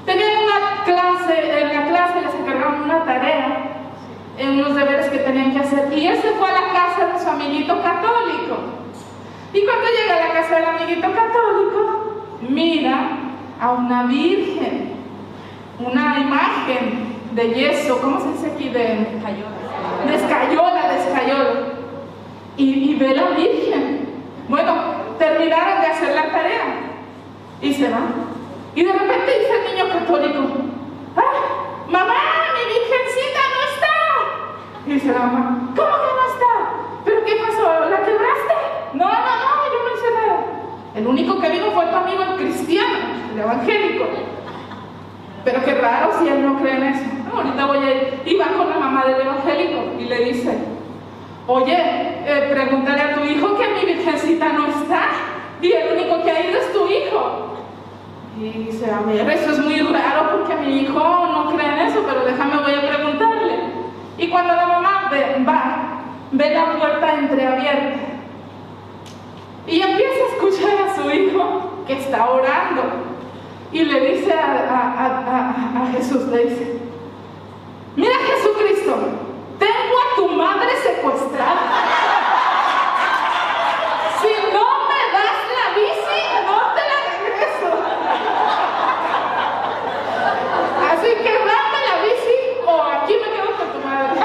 Tenían 0.04 0.30
una 0.42 0.82
clase, 0.84 1.62
en 1.62 1.68
la 1.68 1.86
clase 1.86 2.22
les 2.22 2.34
encargaron 2.40 2.82
una 2.82 3.04
tarea, 3.04 3.68
en 4.36 4.50
unos 4.50 4.74
deberes 4.74 5.06
que 5.10 5.18
tenían 5.18 5.52
que 5.52 5.60
hacer, 5.60 5.92
y 5.96 6.06
él 6.08 6.18
se 6.20 6.30
fue 6.32 6.48
a 6.50 6.52
la 6.52 6.72
casa 6.72 7.12
de 7.12 7.22
su 7.22 7.30
amiguito 7.30 7.80
católico. 7.80 8.56
Y 9.52 9.64
cuando 9.64 9.84
llega 9.96 10.16
a 10.16 10.28
la 10.28 10.34
casa 10.34 10.56
del 10.56 10.64
amiguito 10.64 11.06
católico, 11.12 12.24
mira 12.48 13.10
a 13.60 13.70
una 13.70 14.06
virgen, 14.06 14.90
una 15.78 16.18
imagen 16.18 17.19
de 17.32 17.54
yeso, 17.54 18.00
¿cómo 18.00 18.20
se 18.20 18.32
dice 18.32 18.52
aquí? 18.54 18.68
De 18.70 18.80
de 20.06 20.16
escayola, 20.16 20.88
de 20.88 20.98
escayola. 20.98 21.50
Y, 22.56 22.92
y 22.92 22.94
ve 22.96 23.14
la 23.14 23.28
virgen. 23.30 24.08
Bueno, 24.48 24.74
terminaron 25.18 25.80
de 25.80 25.86
hacer 25.86 26.14
la 26.14 26.30
tarea 26.30 26.64
y 27.60 27.72
se 27.72 27.88
van. 27.88 28.08
Y 28.74 28.84
de 28.84 28.92
repente 28.92 29.38
dice 29.38 29.52
el 29.58 29.74
niño 29.74 29.88
católico, 29.92 30.40
¡Ah, 31.16 31.22
mamá, 31.88 32.14
mi 32.54 32.72
virgencita 32.72 33.40
no 33.52 33.60
está! 33.74 34.86
Y 34.86 34.92
dice 34.94 35.12
la 35.12 35.18
mamá, 35.20 35.72
¿cómo 35.76 35.88
que 35.88 36.12
no 36.16 36.32
está? 36.32 36.70
¿Pero 37.04 37.24
qué 37.24 37.34
pasó? 37.36 37.90
¿La 37.90 37.98
quebraste? 37.98 38.54
No, 38.94 39.04
no, 39.04 39.12
no, 39.12 39.72
yo 39.72 39.78
no 39.84 39.96
hice 39.96 40.14
nada. 40.14 40.40
El 40.94 41.06
único 41.06 41.40
que 41.40 41.48
vino 41.48 41.70
fue 41.70 41.86
tu 41.86 41.96
amigo 41.96 42.22
el 42.22 42.36
cristiano, 42.36 42.98
el 43.32 43.40
evangélico. 43.40 44.04
Pero 45.44 45.64
qué 45.64 45.74
raro 45.74 46.10
si 46.20 46.28
él 46.28 46.44
no 46.44 46.58
cree 46.60 46.76
en 46.76 46.82
eso. 46.84 47.19
Ahorita 47.34 47.66
voy 47.66 47.78
a 47.78 47.90
ir. 47.90 48.22
Y 48.26 48.36
va 48.36 48.46
con 48.48 48.70
la 48.70 48.78
mamá 48.78 49.04
del 49.06 49.20
evangélico 49.20 49.80
y 49.98 50.04
le 50.04 50.24
dice, 50.24 50.58
oye, 51.46 51.76
eh, 51.76 52.48
pregúntale 52.50 53.00
a 53.00 53.14
tu 53.14 53.24
hijo 53.24 53.56
que 53.56 53.68
mi 53.68 53.94
virgencita 53.94 54.52
no 54.52 54.66
está. 54.66 55.08
Y 55.62 55.72
el 55.72 55.92
único 55.92 56.22
que 56.22 56.30
ha 56.30 56.48
ido 56.48 56.58
es 56.58 56.72
tu 56.72 56.86
hijo. 56.86 57.56
Y 58.38 58.48
dice, 58.64 58.90
a 58.90 59.00
ver, 59.00 59.28
eso 59.30 59.50
es 59.50 59.58
muy 59.58 59.80
raro 59.80 60.38
porque 60.38 60.56
mi 60.56 60.78
hijo 60.80 60.98
no 60.98 61.54
cree 61.54 61.66
en 61.66 61.78
eso, 61.88 62.02
pero 62.06 62.24
déjame, 62.24 62.62
voy 62.62 62.74
a 62.74 62.88
preguntarle. 62.88 63.54
Y 64.18 64.28
cuando 64.28 64.54
la 64.54 64.66
mamá 64.66 65.08
ve, 65.10 65.44
va, 65.46 66.02
ve 66.32 66.50
la 66.50 66.78
puerta 66.78 67.18
entreabierta 67.18 68.10
y 69.66 69.82
empieza 69.82 70.24
a 70.24 70.34
escuchar 70.34 70.88
a 70.88 70.94
su 70.96 71.10
hijo 71.10 71.84
que 71.86 71.94
está 71.94 72.28
orando. 72.28 72.82
Y 73.72 73.84
le 73.84 74.00
dice 74.14 74.32
a, 74.32 74.52
a, 74.68 75.80
a, 75.80 75.82
a 75.82 75.92
Jesús, 75.92 76.26
le 76.28 76.44
dice, 76.46 76.78
mira 78.00 78.16
Jesucristo, 78.26 78.92
tengo 79.58 79.94
a 80.04 80.16
tu 80.16 80.28
madre 80.28 80.70
secuestrada. 80.82 81.62
Si 84.20 84.32
no 84.52 84.64
me 84.88 85.00
das 85.16 85.38
la 85.56 85.66
bici, 85.76 86.20
no 86.46 86.58
te 86.76 86.82
la 86.90 86.98
regreso. 87.12 87.68
Así 90.90 91.10
que 91.22 91.32
dame 91.50 91.78
la 91.88 91.94
bici 92.04 92.36
o 92.66 92.68
aquí 92.82 93.14
me 93.14 93.28
quedo 93.34 93.50
con 93.58 93.68
tu 93.74 93.80
madre. 93.86 94.20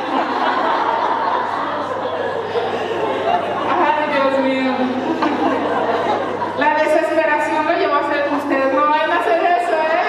Ay, 3.86 4.04
Dios 4.14 4.34
mío. 4.40 4.74
La 6.58 6.70
desesperación 6.76 7.62
lo 7.66 7.74
llevó 7.74 7.96
a 7.96 8.00
hacer 8.00 8.24
ustedes. 8.38 8.74
No 8.74 8.82
vayan 8.90 9.12
a 9.12 9.20
hacer 9.20 9.40
eso, 9.44 9.76
¿eh? 9.76 10.04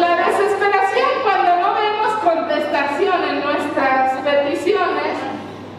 La 0.00 0.12
desesperación 0.16 1.10
cuando 1.22 1.50
no 1.56 1.68
vemos 1.74 2.12
contestación 2.22 3.22
en 3.24 3.36
nuestras 3.44 4.20
peticiones 4.20 5.16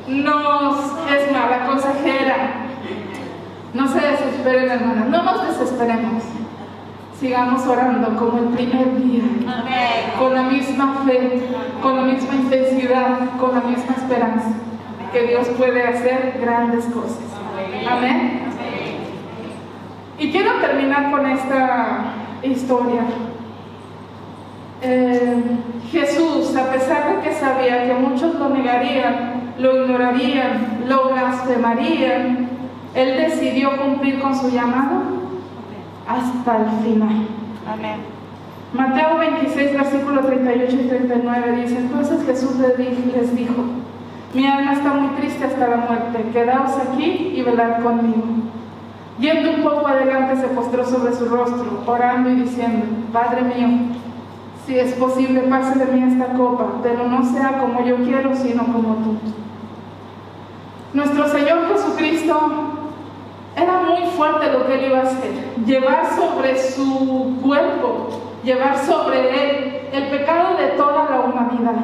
nos 0.08 0.76
es 1.12 1.32
mala 1.32 1.66
consejera. 1.68 2.38
No 3.74 3.88
se 3.88 4.00
desesperen, 4.00 4.70
hermanas. 4.72 5.08
No 5.10 5.24
nos 5.24 5.48
desesperemos. 5.48 6.24
Sigamos 7.20 7.66
orando 7.68 8.16
como 8.18 8.38
el 8.40 8.48
primer 8.50 8.96
día. 8.98 9.24
Con 10.20 10.34
la 10.34 10.44
misma 10.44 11.04
fe, 11.06 11.42
con 11.82 11.96
la 11.98 12.04
misma 12.04 12.36
intensidad, 12.36 13.38
con 13.40 13.54
la 13.54 13.62
misma 13.62 13.96
esperanza. 13.98 14.50
Que 15.12 15.28
Dios 15.28 15.48
puede 15.58 15.84
hacer 15.84 16.40
grandes 16.42 16.86
cosas. 16.86 17.20
Amén. 17.90 18.42
Y 20.18 20.32
quiero 20.32 20.54
terminar 20.62 21.12
con 21.12 21.26
esta 21.26 22.14
historia. 22.42 23.02
Eh, 24.82 25.44
Jesús, 25.92 26.56
a 26.56 26.72
pesar 26.72 27.16
de 27.16 27.22
que 27.22 27.34
sabía 27.34 27.86
que 27.86 27.94
muchos 27.96 28.36
lo 28.36 28.50
negarían, 28.50 29.54
lo 29.58 29.84
ignorarían, 29.84 30.84
lo 30.88 31.10
blasfemarían, 31.10 32.50
Él 32.94 33.18
decidió 33.18 33.78
cumplir 33.78 34.20
con 34.20 34.36
su 34.36 34.50
llamado 34.50 35.02
hasta 36.08 36.58
el 36.58 36.84
final. 36.84 37.28
Amén. 37.68 38.15
Mateo 38.76 39.18
26, 39.18 39.74
versículo 39.74 40.22
38 40.22 40.76
y 40.76 40.88
39 40.88 41.62
dice, 41.62 41.78
entonces 41.78 42.26
Jesús 42.26 42.58
les 42.58 43.36
dijo, 43.36 43.54
mi 44.34 44.46
alma 44.46 44.74
está 44.74 44.94
muy 44.94 45.16
triste 45.16 45.46
hasta 45.46 45.68
la 45.70 45.78
muerte, 45.78 46.26
quedaos 46.34 46.72
aquí 46.78 47.34
y 47.36 47.42
velad 47.42 47.82
conmigo. 47.82 48.24
Yendo 49.18 49.52
un 49.52 49.64
poco 49.64 49.88
adelante 49.88 50.42
se 50.42 50.48
postró 50.48 50.86
sobre 50.86 51.14
su 51.14 51.26
rostro, 51.26 51.84
orando 51.86 52.30
y 52.30 52.36
diciendo, 52.42 52.86
Padre 53.14 53.44
mío, 53.44 53.96
si 54.66 54.78
es 54.78 54.92
posible, 54.96 55.44
pase 55.44 55.80
de 55.80 55.86
mí 55.94 56.12
esta 56.12 56.34
copa, 56.34 56.66
pero 56.84 57.08
no 57.08 57.24
sea 57.24 57.60
como 57.60 57.82
yo 57.86 57.96
quiero, 58.04 58.36
sino 58.36 58.66
como 58.66 58.96
tú. 58.96 59.16
Nuestro 60.94 61.30
Señor 61.30 61.60
Jesucristo 61.72 62.38
era 63.56 63.84
muy 63.84 64.10
fuerte 64.18 64.52
lo 64.52 64.68
que 64.68 64.74
él 64.74 64.86
iba 64.88 65.00
a 65.00 65.04
hacer, 65.04 65.32
llevar 65.66 66.14
sobre 66.14 66.62
su 66.62 67.38
cuerpo, 67.42 68.25
llevar 68.46 68.78
sobre 68.86 69.20
él 69.20 69.82
el 69.92 70.04
pecado 70.10 70.56
de 70.58 70.68
toda 70.78 71.10
la 71.10 71.22
humanidad. 71.22 71.76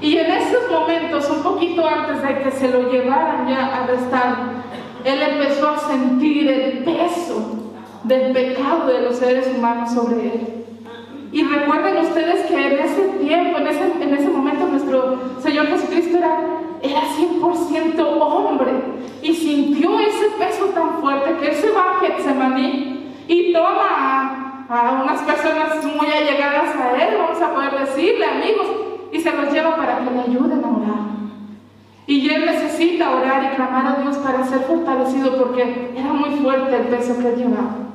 Y 0.00 0.18
en 0.18 0.30
esos 0.30 0.70
momentos, 0.70 1.30
un 1.30 1.42
poquito 1.42 1.86
antes 1.86 2.22
de 2.22 2.42
que 2.42 2.50
se 2.50 2.68
lo 2.68 2.90
llevaran 2.90 3.48
ya 3.48 3.86
a 3.86 3.92
estar, 3.92 4.36
él 5.04 5.22
empezó 5.22 5.68
a 5.68 5.78
sentir 5.78 6.50
el 6.50 6.84
peso 6.84 7.62
del 8.02 8.32
pecado 8.32 8.88
de 8.88 9.02
los 9.02 9.16
seres 9.16 9.48
humanos 9.56 9.92
sobre 9.92 10.16
él. 10.16 10.64
Y 11.32 11.42
recuerden 11.42 11.98
ustedes 11.98 12.46
que 12.46 12.66
en 12.66 12.78
ese 12.78 13.02
tiempo, 13.20 13.58
en 13.58 13.66
ese, 13.68 13.92
en 14.00 14.14
ese 14.14 14.28
momento, 14.28 14.66
nuestro 14.66 15.18
Señor 15.40 15.66
Jesucristo 15.68 16.18
era, 16.18 16.38
era 16.82 17.00
100% 17.00 18.20
hombre 18.20 18.72
y 19.22 19.34
sintió 19.34 19.98
ese 19.98 20.26
peso 20.38 20.66
tan 20.66 21.00
fuerte 21.00 21.36
que 21.40 21.48
él 21.48 21.54
se 21.54 21.70
va 21.70 21.92
a 21.92 22.00
Getsemaní 22.00 23.12
y 23.28 23.52
toma 23.52 24.45
a, 24.68 25.02
unas 25.02 25.22
personas 25.22 25.84
muy 25.84 26.06
allegadas 26.06 26.74
a 26.76 26.96
él, 26.96 27.16
vamos 27.18 27.40
a 27.40 27.54
poder 27.54 27.86
decirle, 27.86 28.24
amigos, 28.24 28.66
y 29.12 29.20
se 29.20 29.32
los 29.32 29.52
lleva 29.52 29.76
para 29.76 29.98
que 29.98 30.10
le 30.10 30.20
ayuden 30.20 30.64
a 30.64 30.68
orar. 30.68 31.06
Y 32.06 32.30
él 32.30 32.46
necesita 32.46 33.10
orar 33.10 33.44
y 33.44 33.56
clamar 33.56 33.86
a 33.86 34.02
Dios 34.02 34.16
para 34.18 34.44
ser 34.44 34.60
fortalecido 34.60 35.36
porque 35.36 35.92
era 35.96 36.12
muy 36.12 36.30
fuerte 36.36 36.76
el 36.76 36.86
peso 36.86 37.18
que 37.18 37.28
él 37.28 37.36
llevaba. 37.36 37.86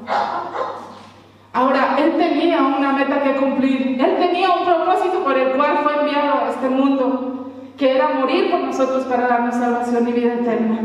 Ahora, 1.53 1.95
él 1.97 2.15
tenía 2.17 2.61
una 2.61 2.93
meta 2.93 3.24
que 3.24 3.36
cumplir, 3.36 4.01
él 4.01 4.17
tenía 4.19 4.51
un 4.51 4.65
propósito 4.65 5.24
por 5.24 5.38
el 5.38 5.55
cual 5.55 5.80
fue 5.84 5.99
enviado 5.99 6.45
a 6.45 6.49
este 6.49 6.69
mundo, 6.69 7.51
que 7.78 7.95
era 7.95 8.09
morir 8.13 8.51
por 8.51 8.61
nosotros 8.61 9.03
para 9.03 9.28
darnos 9.28 9.55
salvación 9.55 10.07
y 10.07 10.13
vida 10.13 10.34
eterna. 10.36 10.82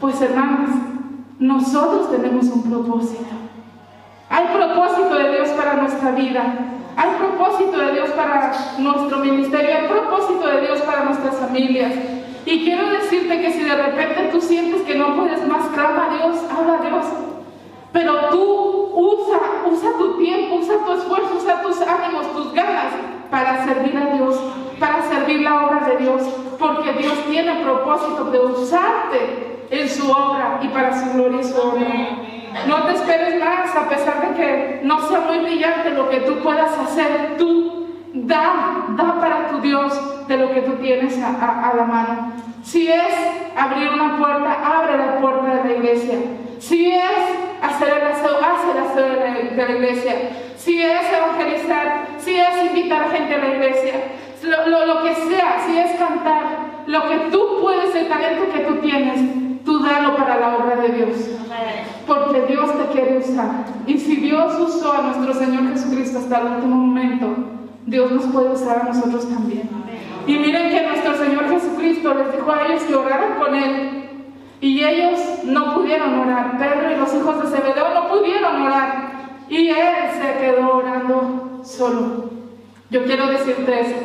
Pues 0.00 0.20
hermanos, 0.20 0.70
nosotros 1.38 2.10
tenemos 2.10 2.46
un 2.46 2.62
propósito. 2.62 3.24
Hay 4.34 4.46
propósito 4.48 5.14
de 5.14 5.30
Dios 5.30 5.48
para 5.50 5.74
nuestra 5.74 6.10
vida, 6.10 6.42
hay 6.96 7.10
propósito 7.20 7.78
de 7.78 7.92
Dios 7.92 8.10
para 8.10 8.50
nuestro 8.78 9.18
ministerio, 9.18 9.70
hay 9.76 9.86
propósito 9.86 10.44
de 10.48 10.60
Dios 10.62 10.80
para 10.80 11.04
nuestras 11.04 11.36
familias. 11.36 11.92
Y 12.44 12.64
quiero 12.64 12.88
decirte 12.88 13.40
que 13.40 13.52
si 13.52 13.62
de 13.62 13.76
repente 13.76 14.30
tú 14.32 14.40
sientes 14.40 14.82
que 14.82 14.96
no 14.96 15.14
puedes 15.14 15.46
más, 15.46 15.66
clama 15.68 16.06
a 16.06 16.16
Dios, 16.16 16.42
habla 16.50 16.78
a 16.80 16.82
Dios. 16.82 17.06
Pero 17.92 18.28
tú 18.30 18.90
usa, 18.96 19.38
usa 19.70 19.90
tu 19.98 20.18
tiempo, 20.18 20.56
usa 20.56 20.84
tu 20.84 20.92
esfuerzo, 20.94 21.36
usa 21.36 21.62
tus 21.62 21.80
ánimos, 21.82 22.32
tus 22.32 22.52
ganas 22.54 22.92
para 23.30 23.64
servir 23.64 23.96
a 23.96 24.16
Dios, 24.16 24.36
para 24.80 25.00
servir 25.02 25.42
la 25.42 25.64
obra 25.64 25.86
de 25.86 25.98
Dios, 25.98 26.22
porque 26.58 26.92
Dios 26.94 27.14
tiene 27.30 27.62
propósito 27.62 28.24
de 28.32 28.40
usarte 28.40 29.66
en 29.70 29.88
su 29.88 30.10
obra 30.10 30.58
y 30.60 30.66
para 30.70 30.92
su 30.92 31.12
gloria 31.12 31.40
y 31.40 31.44
su 31.44 31.56
honra. 31.56 32.23
No 32.66 32.84
te 32.84 32.94
esperes 32.94 33.42
más, 33.42 33.74
a 33.74 33.88
pesar 33.88 34.28
de 34.28 34.34
que 34.36 34.80
no 34.84 35.00
sea 35.08 35.20
muy 35.20 35.38
brillante 35.38 35.90
lo 35.90 36.08
que 36.08 36.20
tú 36.20 36.38
puedas 36.38 36.70
hacer, 36.78 37.36
tú 37.36 37.88
da, 38.14 38.86
da 38.90 39.20
para 39.20 39.48
tu 39.48 39.60
Dios 39.60 40.28
de 40.28 40.36
lo 40.36 40.52
que 40.54 40.62
tú 40.62 40.72
tienes 40.76 41.18
a, 41.20 41.72
la 41.76 41.84
mano. 41.84 42.32
Si 42.62 42.90
es 42.90 43.14
abrir 43.56 43.90
una 43.90 44.16
puerta, 44.16 44.56
abre 44.64 44.96
la 44.96 45.20
puerta 45.20 45.62
de 45.62 45.64
la 45.64 45.76
iglesia. 45.76 46.18
Si 46.60 46.92
es 46.92 47.02
hacer 47.60 47.88
el 47.88 48.06
aseo, 48.06 48.38
haz 48.38 48.60
el 48.72 48.84
aseo 48.84 49.08
de 49.08 49.56
la, 49.56 49.70
iglesia. 49.70 50.14
Si 50.56 50.80
es 50.80 51.00
evangelizar, 51.12 52.06
si 52.18 52.36
es 52.36 52.64
invitar 52.66 53.10
gente 53.10 53.34
a 53.34 53.38
la 53.38 53.48
iglesia, 53.48 53.94
lo, 54.42 54.86
lo, 54.86 55.02
que 55.02 55.14
sea, 55.14 55.62
si 55.66 55.76
es 55.76 55.98
cantar, 55.98 56.84
lo 56.86 57.08
que 57.08 57.16
tú 57.30 57.58
puedes, 57.60 57.94
el 57.94 58.08
talento 58.08 58.52
que 58.52 58.60
tú 58.60 58.76
tienes, 58.76 59.43
tú 59.64 59.78
dalo 59.80 60.16
para 60.16 60.38
la 60.38 60.56
obra 60.56 60.76
de 60.76 60.88
Dios. 60.90 61.16
Porque 62.06 62.42
Dios 62.46 62.70
te 62.76 62.92
quiere 62.92 63.18
usar. 63.18 63.64
Y 63.86 63.98
si 63.98 64.16
Dios 64.16 64.58
usó 64.60 64.92
a 64.92 65.02
nuestro 65.02 65.34
Señor 65.34 65.72
Jesucristo 65.72 66.18
hasta 66.18 66.40
el 66.40 66.46
último 66.46 66.76
momento, 66.76 67.26
Dios 67.86 68.10
nos 68.10 68.24
puede 68.26 68.50
usar 68.50 68.80
a 68.80 68.84
nosotros 68.84 69.28
también. 69.28 69.70
Y 70.26 70.38
miren 70.38 70.70
que 70.70 70.86
nuestro 70.86 71.16
Señor 71.16 71.48
Jesucristo 71.48 72.14
les 72.14 72.32
dijo 72.32 72.50
a 72.50 72.66
ellos 72.66 72.82
que 72.82 72.94
oraran 72.94 73.38
con 73.38 73.54
Él 73.54 74.04
y 74.64 74.82
ellos 74.82 75.20
no 75.44 75.74
pudieron 75.74 76.20
orar. 76.20 76.56
Pedro 76.58 76.90
y 76.90 76.96
los 76.96 77.14
hijos 77.14 77.42
de 77.42 77.54
Zebedeo 77.54 77.92
no 77.92 78.08
pudieron 78.08 78.62
orar. 78.62 79.12
Y 79.48 79.68
él 79.68 79.94
se 80.12 80.38
quedó 80.40 80.78
orando 80.78 81.60
solo. 81.62 82.30
Yo 82.88 83.04
quiero 83.04 83.26
decirte 83.26 83.80
eso. 83.80 83.96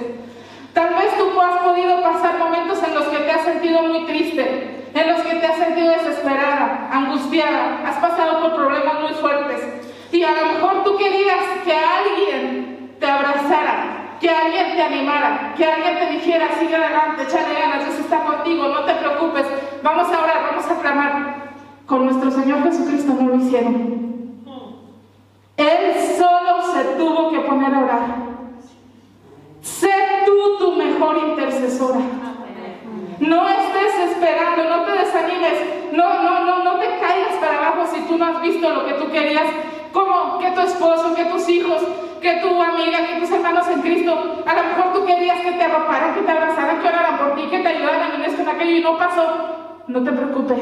Tal 0.74 0.96
vez 0.96 1.18
tú 1.18 1.40
has 1.40 1.62
podido 1.62 2.02
pasar 2.02 2.38
momentos 2.38 2.78
en 2.86 2.94
los 2.94 3.06
que 3.06 3.18
te 3.20 3.32
has 3.32 3.46
sentido 3.46 3.84
muy 3.84 4.06
triste, 4.06 4.79
en 4.94 5.08
los 5.08 5.22
que 5.22 5.36
te 5.36 5.46
has 5.46 5.58
sentido 5.58 5.92
desesperada, 5.92 6.90
angustiada, 6.92 7.82
has 7.86 7.98
pasado 7.98 8.42
por 8.42 8.56
problemas 8.56 9.02
muy 9.02 9.14
fuertes. 9.14 9.62
Y 10.12 10.24
a 10.24 10.32
lo 10.32 10.54
mejor 10.54 10.84
tú 10.84 10.98
querías 10.98 11.44
que 11.64 11.74
alguien 11.74 12.96
te 13.00 13.06
abrazara, 13.06 14.18
que 14.20 14.30
alguien 14.30 14.76
te 14.76 14.82
animara, 14.82 15.54
que 15.56 15.66
alguien 15.66 16.00
te 16.00 16.10
dijera, 16.14 16.50
sigue 16.60 16.76
adelante, 16.76 17.24
échale 17.24 17.54
ganas, 17.54 17.86
Dios 17.86 18.00
está 18.00 18.24
contigo, 18.24 18.68
no 18.68 18.84
te 18.84 18.94
preocupes, 18.96 19.46
vamos 19.84 20.08
a 20.12 20.24
orar, 20.24 20.44
vamos 20.52 20.66
a 20.70 20.82
clamar. 20.82 21.50
Con 21.86 22.06
nuestro 22.06 22.30
Señor 22.30 22.64
Jesucristo 22.64 23.14
no 23.20 23.30
lo 23.30 23.36
hicieron. 23.36 24.00
Él 25.58 25.94
solo 26.18 26.62
se 26.74 26.84
tuvo 26.98 27.32
que 27.32 27.40
poner 27.40 27.74
a 27.74 27.80
orar. 27.80 28.06
Sé 29.62 29.90
tú 30.26 30.58
tu 30.60 30.76
mejor 30.76 31.18
intercesora. 31.18 32.00
No 33.20 33.50
estés 33.50 34.12
esperando, 34.12 34.64
no 34.64 34.79
desanimes, 35.22 35.94
no, 35.94 36.24
no, 36.24 36.46
no, 36.46 36.64
no 36.64 36.80
te 36.80 36.88
caigas 37.00 37.36
para 37.40 37.58
abajo 37.58 37.90
si 37.94 38.02
tú 38.02 38.18
no 38.18 38.26
has 38.26 38.42
visto 38.42 38.70
lo 38.70 38.86
que 38.86 38.94
tú 38.94 39.10
querías, 39.12 39.46
como 39.92 40.40
que 40.40 40.52
tu 40.52 40.62
esposo, 40.62 41.16
que 41.16 41.26
tus 41.26 41.48
hijos, 41.50 41.82
que 42.22 42.34
tu 42.38 42.62
amiga, 42.62 43.08
que 43.08 43.20
tus 43.20 43.32
hermanos 43.32 43.68
en 43.70 43.82
Cristo, 43.82 44.44
a 44.46 44.54
lo 44.54 44.64
mejor 44.64 44.94
tú 44.94 45.06
querías 45.06 45.40
que 45.42 45.52
te 45.54 45.64
arroparan, 45.64 46.16
que 46.16 46.22
te 46.22 46.32
abrazaran, 46.32 46.82
que 46.82 46.88
oraran 46.88 47.18
por 47.18 47.36
ti, 47.36 47.48
que 47.50 47.60
te 47.60 47.68
ayudaran 47.68 48.14
en 48.16 48.22
esto, 48.24 48.42
en 48.42 48.50
aquello 48.50 48.78
y 48.78 48.82
no 48.82 48.98
pasó. 48.98 49.56
No 49.88 50.04
te 50.04 50.12
preocupes. 50.12 50.60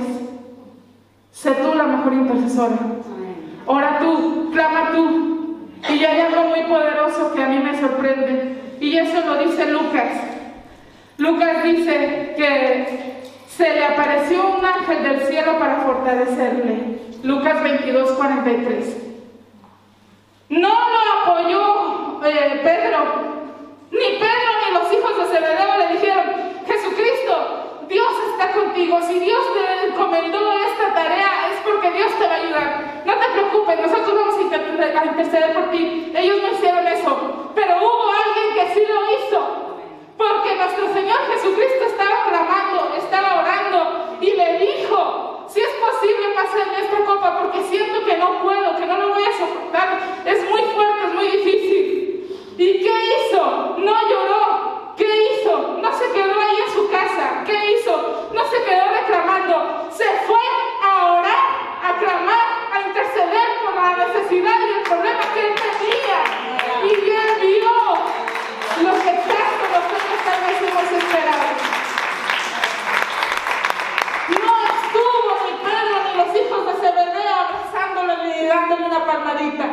Sé 1.31 1.51
tú 1.51 1.73
la 1.75 1.83
mejor 1.83 2.13
intercesora. 2.13 2.77
Ora 3.65 3.99
tú, 3.99 4.49
clama 4.53 4.91
tú. 4.93 5.57
Y 5.89 6.03
hay 6.03 6.21
algo 6.21 6.45
muy 6.45 6.63
poderoso 6.63 7.33
que 7.33 7.43
a 7.43 7.47
mí 7.47 7.59
me 7.59 7.77
sorprende. 7.79 8.77
Y 8.79 8.97
eso 8.97 9.21
lo 9.25 9.37
dice 9.37 9.69
Lucas. 9.71 10.13
Lucas 11.17 11.63
dice 11.63 12.33
que 12.37 13.17
se 13.57 13.73
le 13.73 13.83
apareció 13.83 14.47
un 14.57 14.63
ángel 14.63 15.01
del 15.01 15.27
cielo 15.27 15.57
para 15.57 15.77
fortalecerle. 15.77 16.99
Lucas 17.23 17.63
22, 17.63 18.11
43. 18.11 18.97
No 20.49 20.69
lo 20.69 21.31
apoyó 21.31 22.23
eh, 22.23 22.61
Pedro. 22.63 23.37
Ni 23.89 24.19
Pedro 24.19 24.49
ni 24.63 24.73
los 24.73 24.93
hijos 24.93 25.17
de 25.17 25.25
Zebedeo 25.25 25.77
le 25.77 25.87
dijeron, 25.97 26.25
Jesucristo, 26.67 27.67
Dios 27.89 28.11
está 28.31 28.51
contigo. 28.51 28.99
Si 29.01 29.19
Dios 29.19 29.41
te 29.53 29.87
encomendó 29.87 30.51
esta 30.53 30.93
tarea 30.93 31.49
es 31.51 31.59
porque 31.61 31.91
Dios 31.91 32.11
te 32.19 32.27
va 32.27 32.33
a 32.33 32.37
ayudar. 32.37 33.03
No 33.05 33.13
te 33.15 33.27
preocupes, 33.29 33.79
nosotros 33.79 34.13
vamos 34.13 34.35
a 34.37 35.05
interceder 35.05 35.53
por 35.53 35.71
ti. 35.71 36.11
Ellos 36.15 36.37
no 36.43 36.51
hicieron 36.51 36.87
eso. 36.87 37.51
Pero 37.55 37.77
hubo 37.77 38.11
alguien 38.11 38.53
que 38.53 38.73
sí 38.73 38.83
lo 38.87 39.01
hizo. 39.11 39.67
Porque 40.17 40.55
nuestro 40.55 40.93
Señor 40.93 41.19
Jesucristo 41.31 41.85
estaba 41.85 42.23
clamando, 42.27 42.95
estaba 42.97 43.41
orando 43.41 44.17
y 44.19 44.31
le 44.31 44.57
dijo, 44.57 45.45
si 45.47 45.61
es 45.61 45.69
posible 45.69 46.29
pasarme 46.33 46.79
esta 46.79 47.05
copa 47.05 47.39
porque 47.39 47.61
siento 47.63 48.03
que 48.03 48.17
no 48.17 48.41
puedo, 48.41 48.75
que 48.77 48.85
no 48.87 48.97
lo 48.97 49.13
voy 49.13 49.23
a 49.23 49.37
soportar, 49.37 49.99
es 50.25 50.49
muy 50.49 50.61
fuerte, 50.61 51.05
es 51.05 51.13
muy 51.13 51.27
difícil. 51.27 52.07
¿Y 52.57 52.81
qué 52.81 53.29
hizo? 53.29 53.75
No 53.77 54.09
lloró. 54.09 54.93
¿Qué 54.97 55.05
hizo? 55.05 55.77
No 55.79 55.93
se 55.93 56.11
quedó 56.11 56.41
ahí 56.41 56.57
en 56.65 56.73
su 56.73 56.89
casa. 56.89 57.43
¿Qué 57.45 57.73
hizo? 57.73 58.29
No 58.33 58.43
se 58.45 58.63
quedó 58.63 58.85
reclamando. 58.89 59.87
Se 59.91 60.05
fue 60.25 60.39
a 60.83 61.13
orar, 61.13 61.45
a 61.83 61.99
clamar, 61.99 62.47
a 62.73 62.81
interceder 62.87 63.47
por 63.63 63.75
la 63.75 64.07
necesidad 64.07 64.55
y 64.59 64.73
el 64.73 64.81
problema 64.81 65.21
que 65.35 65.47
él 65.47 65.53
tenía. 65.53 66.19
Y 66.83 67.09
él 67.11 67.29
vio 67.41 68.17
lo 68.83 68.93
que 69.03 69.11
tanto 69.29 69.63
nosotros 69.69 70.17
tal 70.25 70.39
vez 70.45 70.61
hemos 70.61 70.91
esperado. 71.03 71.47
No 74.29 74.53
estuvo 74.73 75.29
ni 75.45 75.51
Pedro 75.63 75.95
ni 76.05 76.17
los 76.17 76.35
hijos 76.41 76.65
de 76.65 76.73
Zebedeo 76.73 77.35
abrazándole 77.35 78.41
y 78.41 78.45
dándole 78.47 78.85
una 78.85 79.05
palmadita. 79.05 79.65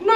No 0.00 0.12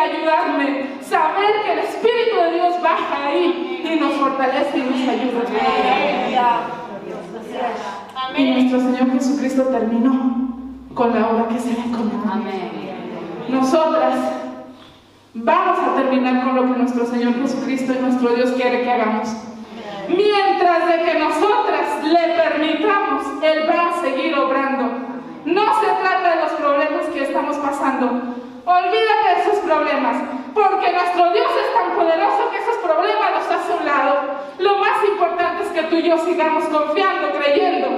ayudarme. 0.00 0.86
Saber 1.02 1.62
que 1.64 1.72
el 1.72 1.78
Espíritu 1.80 2.36
de 2.36 2.50
Dios 2.52 2.82
baja 2.82 3.26
ahí 3.26 3.82
y 4.74 4.80
nos 4.80 5.08
ayuda. 5.08 5.42
Nuestro 8.38 8.80
Señor 8.80 9.12
Jesucristo 9.12 9.62
terminó 9.64 10.48
con 10.94 11.14
la 11.14 11.28
obra 11.28 11.48
que 11.48 11.58
se 11.58 11.72
le 11.72 11.80
encomendó. 11.80 12.20
Nosotras 13.50 14.18
vamos 15.34 15.78
a 15.78 15.94
terminar 15.96 16.44
con 16.44 16.56
lo 16.56 16.62
que 16.62 16.78
nuestro 16.80 17.06
Señor 17.06 17.34
Jesucristo 17.34 17.92
y 17.92 18.02
nuestro 18.02 18.30
Dios 18.34 18.52
quiere 18.52 18.82
que 18.82 18.90
hagamos. 18.90 19.28
Mientras 20.08 20.88
de 20.88 21.04
que 21.04 21.18
nosotras 21.18 22.02
le 22.02 22.34
permitamos, 22.34 23.22
Él 23.42 23.68
va 23.68 23.90
a 23.90 24.00
seguir 24.00 24.34
obrando. 24.34 24.90
No 25.44 25.80
se 25.80 25.86
trata 25.86 26.34
de 26.34 26.42
los 26.42 26.52
problemas 26.52 27.06
que 27.12 27.24
estamos 27.24 27.56
pasando. 27.58 28.36
Olvídate 28.64 29.34
de 29.34 29.40
esos 29.40 29.58
problemas, 29.64 30.16
porque 30.54 30.92
nuestro 30.92 31.32
Dios 31.32 31.48
es 31.64 31.74
tan 31.74 31.96
poderoso 31.96 32.50
que 32.50 32.58
esos 32.58 32.76
problemas 32.76 33.30
los 33.32 33.50
hace 33.50 33.72
a 33.72 33.76
un 33.76 33.86
lado. 33.86 34.20
Lo 34.58 34.78
más 34.78 35.04
importante 35.08 35.62
es 35.64 35.68
que 35.70 35.82
tú 35.84 35.96
y 35.96 36.02
yo 36.02 36.18
sigamos 36.18 36.64
confiando, 36.64 37.30
creyendo 37.38 37.88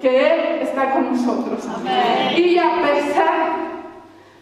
que 0.00 0.32
Él 0.32 0.62
está 0.62 0.90
con 0.92 1.12
nosotros. 1.12 1.66
Y 2.36 2.58
a 2.58 2.82
pesar 2.82 3.70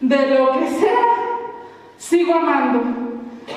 de 0.00 0.38
lo 0.38 0.52
que 0.58 0.68
sea, 0.68 1.04
sigo 1.96 2.34
amando. 2.34 2.82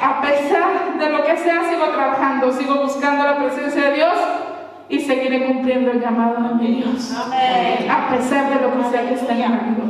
A 0.02 0.22
pesar 0.22 0.98
de 0.98 1.10
lo 1.10 1.24
que 1.24 1.38
sea, 1.38 1.70
sigo 1.70 1.86
trabajando, 1.90 2.52
sigo 2.52 2.76
buscando 2.76 3.24
la 3.26 3.38
presencia 3.38 3.90
de 3.90 3.96
Dios 3.96 4.14
y 4.90 5.00
seguiré 5.00 5.46
cumpliendo 5.46 5.92
el 5.92 6.02
llamado 6.02 6.50
de 6.50 6.56
mi 6.56 6.76
Dios. 6.78 7.14
A 7.14 8.10
pesar 8.10 8.50
de 8.50 8.68
lo 8.68 8.78
que 8.78 8.90
sea 8.90 9.08
que 9.08 9.14
esté 9.16 9.36
llamando. 9.36 9.84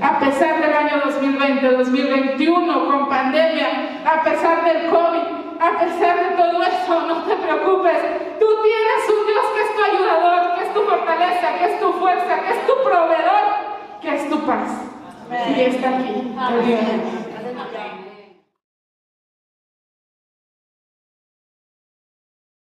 A 0.00 0.18
pesar 0.18 0.60
del 0.60 0.72
año 0.72 1.00
2020, 1.04 1.68
2021, 1.68 2.86
con 2.86 3.08
pandemia, 3.08 4.00
a 4.04 4.22
pesar 4.22 4.64
del 4.64 4.90
COVID, 4.90 5.44
a 5.60 5.78
pesar 5.78 6.18
de 6.18 6.36
todo 6.36 6.62
eso, 6.62 7.00
no 7.06 7.22
te 7.22 7.36
preocupes. 7.36 7.96
Tú 8.38 8.46
tienes 8.62 9.08
un 9.08 9.26
Dios 9.26 9.44
que 9.54 9.62
es 9.62 9.76
tu 9.76 9.82
ayudador, 9.82 10.54
que 10.56 10.64
es 10.64 10.74
tu 10.74 10.80
fortaleza, 10.82 11.58
que 11.58 11.64
es 11.72 11.80
tu 11.80 11.92
fuerza, 11.94 12.40
que 12.40 12.50
es 12.50 12.66
tu 12.66 12.72
proveedor, 12.82 13.44
que 14.00 14.14
es 14.14 14.28
tu 14.28 14.40
paz. 14.40 14.68
Y 15.56 15.60
está 15.60 15.88
aquí. 15.88 16.34
Amén. 16.38 18.03